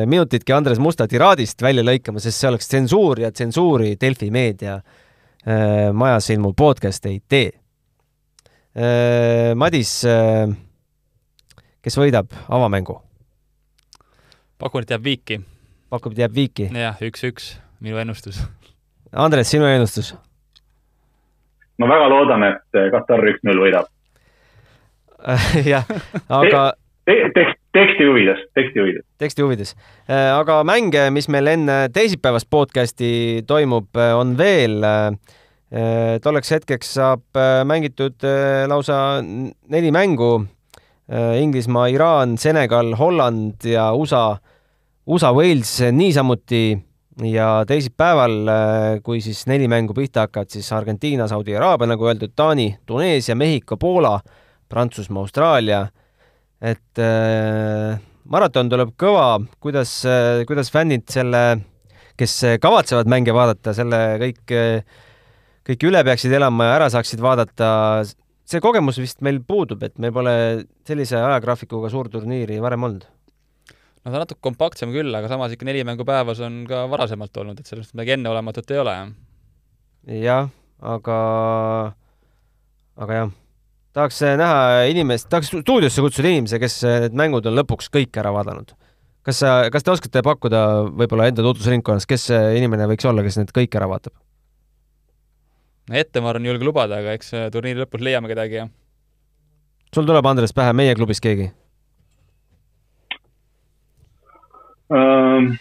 [0.07, 4.78] minutitki Andres Musta tiraadist välja lõikama, sest see oleks tsensuur ja tsensuuri Delfi meedia
[5.93, 7.49] majas ilmuv podcast ei tee
[8.78, 10.51] Äh, Madis, äh,
[11.82, 12.99] kes võidab avamängu?
[14.61, 15.39] pakun, et jääb viiki.
[15.89, 16.68] pakub, et jääb viiki?
[16.70, 18.43] jah, üks-üks, minu ennustus.
[19.11, 20.13] Andres, sinu ennustus?
[21.82, 23.89] ma väga loodan, et Katar üks-null võidab
[25.74, 25.89] jah,
[26.30, 26.63] aga
[27.09, 27.47] te, te,
[27.78, 29.05] teksti huvides, teksti huvides.
[29.21, 29.73] teksti huvides.
[30.09, 34.82] aga mänge, mis meil enne teisipäevast podcasti toimub, on veel.
[36.23, 38.23] tolleks hetkeks saab mängitud
[38.71, 40.45] lausa neli mängu.
[41.39, 44.38] Inglismaa, Iraan, Senegal, Holland ja USA,
[45.07, 46.78] USA, Wales niisamuti
[47.23, 48.34] ja teisipäeval,
[49.03, 53.78] kui siis neli mängu pihta hakkavad, siis Argentiina, Saudi Araabia, nagu öeldud, Taani, Tuneesia, Mehhiko,
[53.80, 54.17] Poola,
[54.67, 55.86] Prantsusmaa, Austraalia
[56.62, 57.97] et äh,
[58.30, 61.43] maraton tuleb kõva, kuidas äh,, kuidas fännid selle,
[62.18, 64.55] kes kavatsevad mänge vaadata, selle kõik,
[65.68, 67.70] kõik üle peaksid elama ja ära saaksid vaadata.
[68.47, 70.34] see kogemus vist meil puudub, et meil pole
[70.88, 73.05] sellise ajagraafikuga suurturniiri varem olnud.
[73.05, 77.38] no ta on natuke kompaktsem küll, aga samas ikka neli mängu päevas on ka varasemalt
[77.38, 78.95] olnud, et sellest midagi enneolematut ei ole.
[80.26, 80.49] jah,
[80.82, 81.20] aga,
[82.97, 83.36] aga jah
[83.98, 88.18] tahaks äh, näha inimest, tahaks stuudiosse kutsuda inimese, kes äh, need mängud on lõpuks kõik
[88.22, 88.76] ära vaadanud.
[89.28, 93.39] kas sa, kas te oskate pakkuda võib-olla enda tutvusringkonnas, kes see inimene võiks olla, kes
[93.41, 94.14] need kõik ära vaatab?
[95.88, 98.70] ette ma arvan, ei julge lubada, aga eks äh, turniiri lõpus leiame kedagi, jah.
[99.95, 101.50] sul tuleb, Andres, pähe meie klubis keegi
[104.93, 105.56] um...?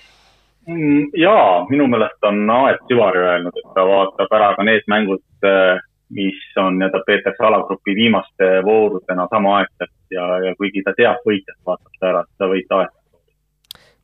[1.14, 5.22] jaa, minu meelest on Aet Süvari öelnud, et ta vaatab ära ka need mängud,
[6.14, 11.98] mis on nii-öelda peetakse alagrupi viimaste voorudena samaaegselt ja, ja kuigi ta teab võitjat, vaatab
[11.98, 12.92] ta ära, seda võita aeg.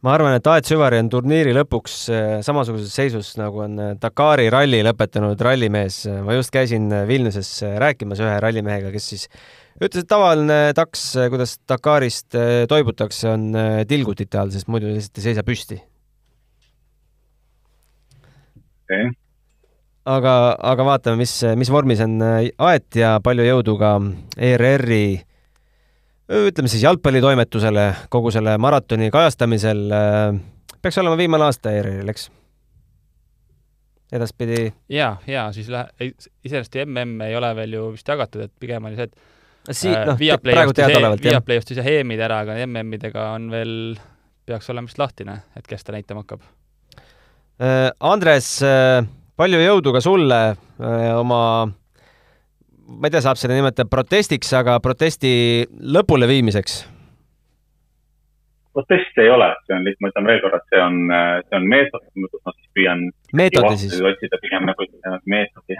[0.02, 4.48] ma arvan, et Aet Süvari on turniiri lõpuks äh, samasuguses seisus, nagu on äh, Dakari
[4.50, 6.02] ralli lõpetanud rallimees.
[6.26, 9.28] ma just käisin äh, Vilniuses rääkimas ühe rallimehega, kes siis
[9.78, 12.34] ütles, et tavaline taks, kuidas Dakarist
[12.68, 13.48] toibutakse, on
[13.88, 15.82] tilgutite all, sest muidu lihtsalt ei seisa püsti.
[18.82, 19.21] okei okay
[20.04, 23.96] aga, aga vaatame, mis, mis vormis on äh, Aet ja palju jõudu ka
[24.38, 25.04] ERR-i
[26.32, 29.82] ütleme siis jalgpallitoimetusele kogu selle maratoni kajastamisel.
[29.92, 30.38] Äh,
[30.82, 32.30] peaks olema viimane aasta ERR-il, eks?
[34.12, 34.66] edaspidi.
[34.92, 36.10] ja, ja siis lähe-,
[36.44, 39.30] iseenesest mm ei ole veel ju vist jagatud, et pigem oli see, et
[39.78, 39.94] Sii-,
[40.42, 41.36] praegu teadaolevalt, jah.
[41.38, 43.74] Viaplay ostis jah EM-id ära, aga MM-idega on veel,
[44.44, 46.42] peaks olema vist lahtine, et kes ta näitama hakkab.
[47.62, 48.58] Äh, Andres
[49.40, 51.42] palju jõudu ka sulle äh, oma,
[52.86, 55.32] ma ei tea, saab seda nimetada protestiks, aga protesti
[55.68, 56.82] lõpuleviimiseks?
[58.72, 60.94] protest ei ole, see on lihtsalt, ma ütlen veel kord, et see on,
[61.44, 63.02] see on meetod, kus ma siis püüan
[63.36, 63.98] meetodi siis?
[64.00, 64.86] otsida pigem nagu
[65.28, 65.76] meetodi.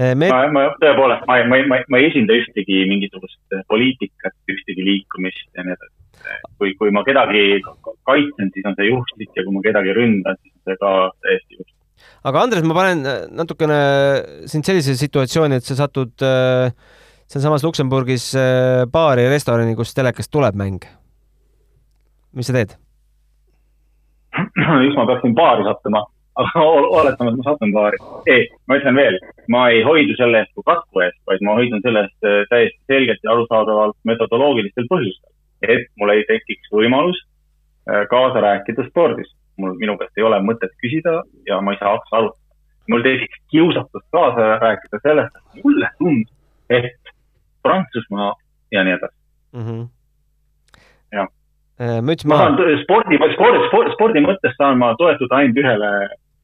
[0.00, 0.32] Äh, Meet...
[0.32, 5.66] ma, ma tõepoolest, ma, ma, ma, ma ei esinda ühtegi mingisugust poliitikat, ühtegi liikumist ja
[5.66, 5.94] nii edasi.
[6.58, 7.60] kui, kui ma kedagi
[8.08, 11.58] kaitsen, siis on see juhuslik ja kui ma kedagi ründan, siis on see ka täiesti
[11.58, 11.81] juhuslik
[12.28, 13.78] aga Andres, ma panen äh, natukene
[14.50, 16.70] sind sellisesse situatsiooni, et sa satud äh,
[17.30, 20.86] sealsamas Luksemburgis äh, baari, restorani, kus telekast tuleb mäng.
[22.32, 22.78] mis sa teed?
[24.32, 26.06] miks ma peaksin baari sattuma?
[26.42, 26.62] aga
[27.00, 27.98] oletame, et ma satun baari.
[28.30, 29.18] ei, ma ütlen veel,
[29.52, 33.26] ma ei hoidu selle eest kui kasvu eest, vaid ma hoidun selle eest täiesti selgelt
[33.26, 35.30] ja arusaadavalt metodoloogilistel põhjustel.
[35.62, 37.18] et mul ei tekiks võimalus
[38.08, 42.16] kaasa rääkida spordis mul, minu käest ei ole mõtet küsida ja ma ei saa hakata
[42.20, 42.40] arutada.
[42.90, 46.38] mul tekiks kiusatus kaasa rääkida sellest, et mulle tundub,
[46.70, 47.12] et
[47.62, 48.32] Prantsusmaa
[48.72, 49.16] ja nii edasi
[49.52, 49.66] mm.
[49.66, 49.88] -hmm.
[51.12, 51.28] jah.
[51.80, 52.50] Äh, müts maha.
[52.50, 55.92] ma saan spordi, spordi, spordi, spordi mõttes saan ma toetuda ainult ühele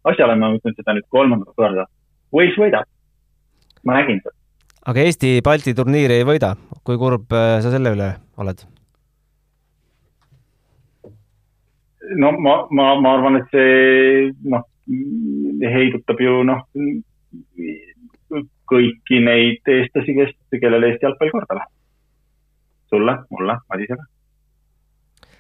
[0.04, 1.86] asjale, ma ütlen seda nüüd kolmandat korda.
[2.34, 2.88] Wales võidab.
[3.84, 4.34] ma nägin seda.
[4.90, 6.54] aga Eesti-Balti turniiri ei võida,
[6.84, 8.64] kui kurb äh, sa selle üle oled?
[12.16, 14.64] No ma, ma, ma arvan, et see noh,
[15.74, 16.62] heidutab ju noh,
[18.68, 21.74] kõiki neid eestlasi, kes, kellele Eesti jalgpall korda läheb.
[22.88, 24.04] sulle, mulle, Madisele.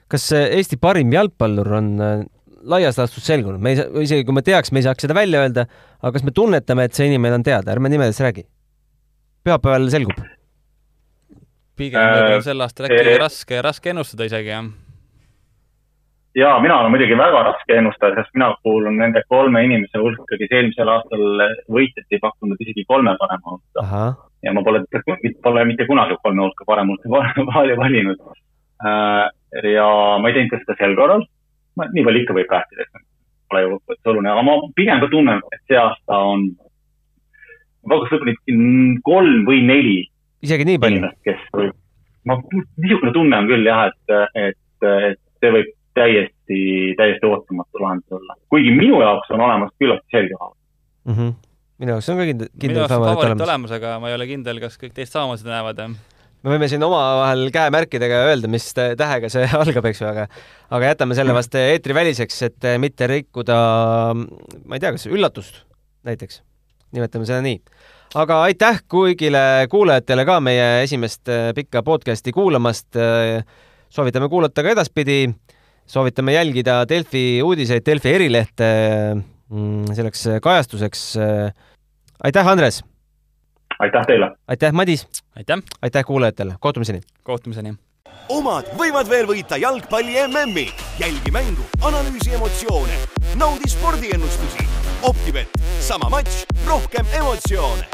[0.08, 2.24] kas Eesti parim jalgpallur on äh,
[2.68, 5.44] laias laastus selgunud, me ei saa, isegi kui me teaks, me ei saaks seda välja
[5.44, 5.68] öelda,
[6.00, 8.44] aga kas me tunnetame, et see inimene on teada, ärme nimedest räägi.
[9.44, 10.18] pühapäeval selgub.
[11.78, 14.68] pigem võib-olla sel aastal äkki äh, raske, raske ennustada isegi, jah
[16.38, 20.52] ja mina olen muidugi väga raske ennustada, sest mina kuulun nende kolme inimese hulka, kes
[20.54, 21.24] eelmisel aastal
[21.74, 23.86] võitjat ei pakkunud isegi kolme parema hulka.
[24.46, 24.84] ja ma pole,
[25.42, 28.22] pole mitte kunagi kolme hulka parema hulka valinud.
[28.86, 29.24] Äh,
[29.74, 29.88] ja
[30.22, 31.26] ma ei teinud ka seda sel korral.
[31.78, 33.02] nii palju ikka võib rääkida, et
[33.48, 36.46] pole ju lõppkokkuvõttes oluline, aga ma pigem ka tunnen, et see aasta on,
[37.86, 39.98] ma pakuks võib-olla kolm või neli.
[40.46, 41.10] isegi nii palju?
[41.26, 41.44] kes
[42.28, 42.38] ma,
[42.82, 46.60] niisugune tunne on küll jah, et, et, et see võib täiesti,
[47.00, 48.38] täiesti ootamatu lahendus olla.
[48.52, 50.62] kuigi minu jaoks on olemas küllaltki selge favorit
[51.04, 51.16] mm.
[51.16, 51.34] -hmm.
[51.78, 54.78] minu jaoks on ka kindel, kindel favorit olemas, olemas, aga ma ei ole kindel, kas
[54.80, 59.46] kõik teist samamoodi seda näevad, jah me võime siin omavahel käemärkidega öelda, mis tähega see
[59.62, 60.26] algab, eks ju, aga
[60.70, 63.56] aga jätame selle vast eetriväliseks, et mitte rikkuda,
[64.14, 65.64] ma ei tea, kas üllatust
[66.06, 66.42] näiteks,
[66.94, 67.58] nimetame seda nii.
[68.22, 72.88] aga aitäh kõigile kuulajatele ka meie esimest pikka podcasti kuulamast.
[73.90, 75.28] soovitame kuulata ka edaspidi,
[75.88, 78.68] soovitame jälgida Delfi uudiseid, Delfi erilehte
[79.14, 81.18] mm, selleks kajastuseks.
[82.24, 82.84] aitäh, Andres!
[83.78, 84.30] aitäh teile!
[84.48, 85.08] aitäh, Madis!
[85.36, 85.58] aitäh!
[85.82, 87.00] aitäh kuulajatele, kohtumiseni!
[87.22, 87.74] kohtumiseni!
[88.28, 90.68] omad võivad veel võita jalgpalli MM-i.
[91.00, 92.98] jälgi mängu, analüüsi emotsioone,
[93.40, 94.68] naudi spordiennustusi.
[95.02, 97.88] optibett, sama matš, rohkem emotsioone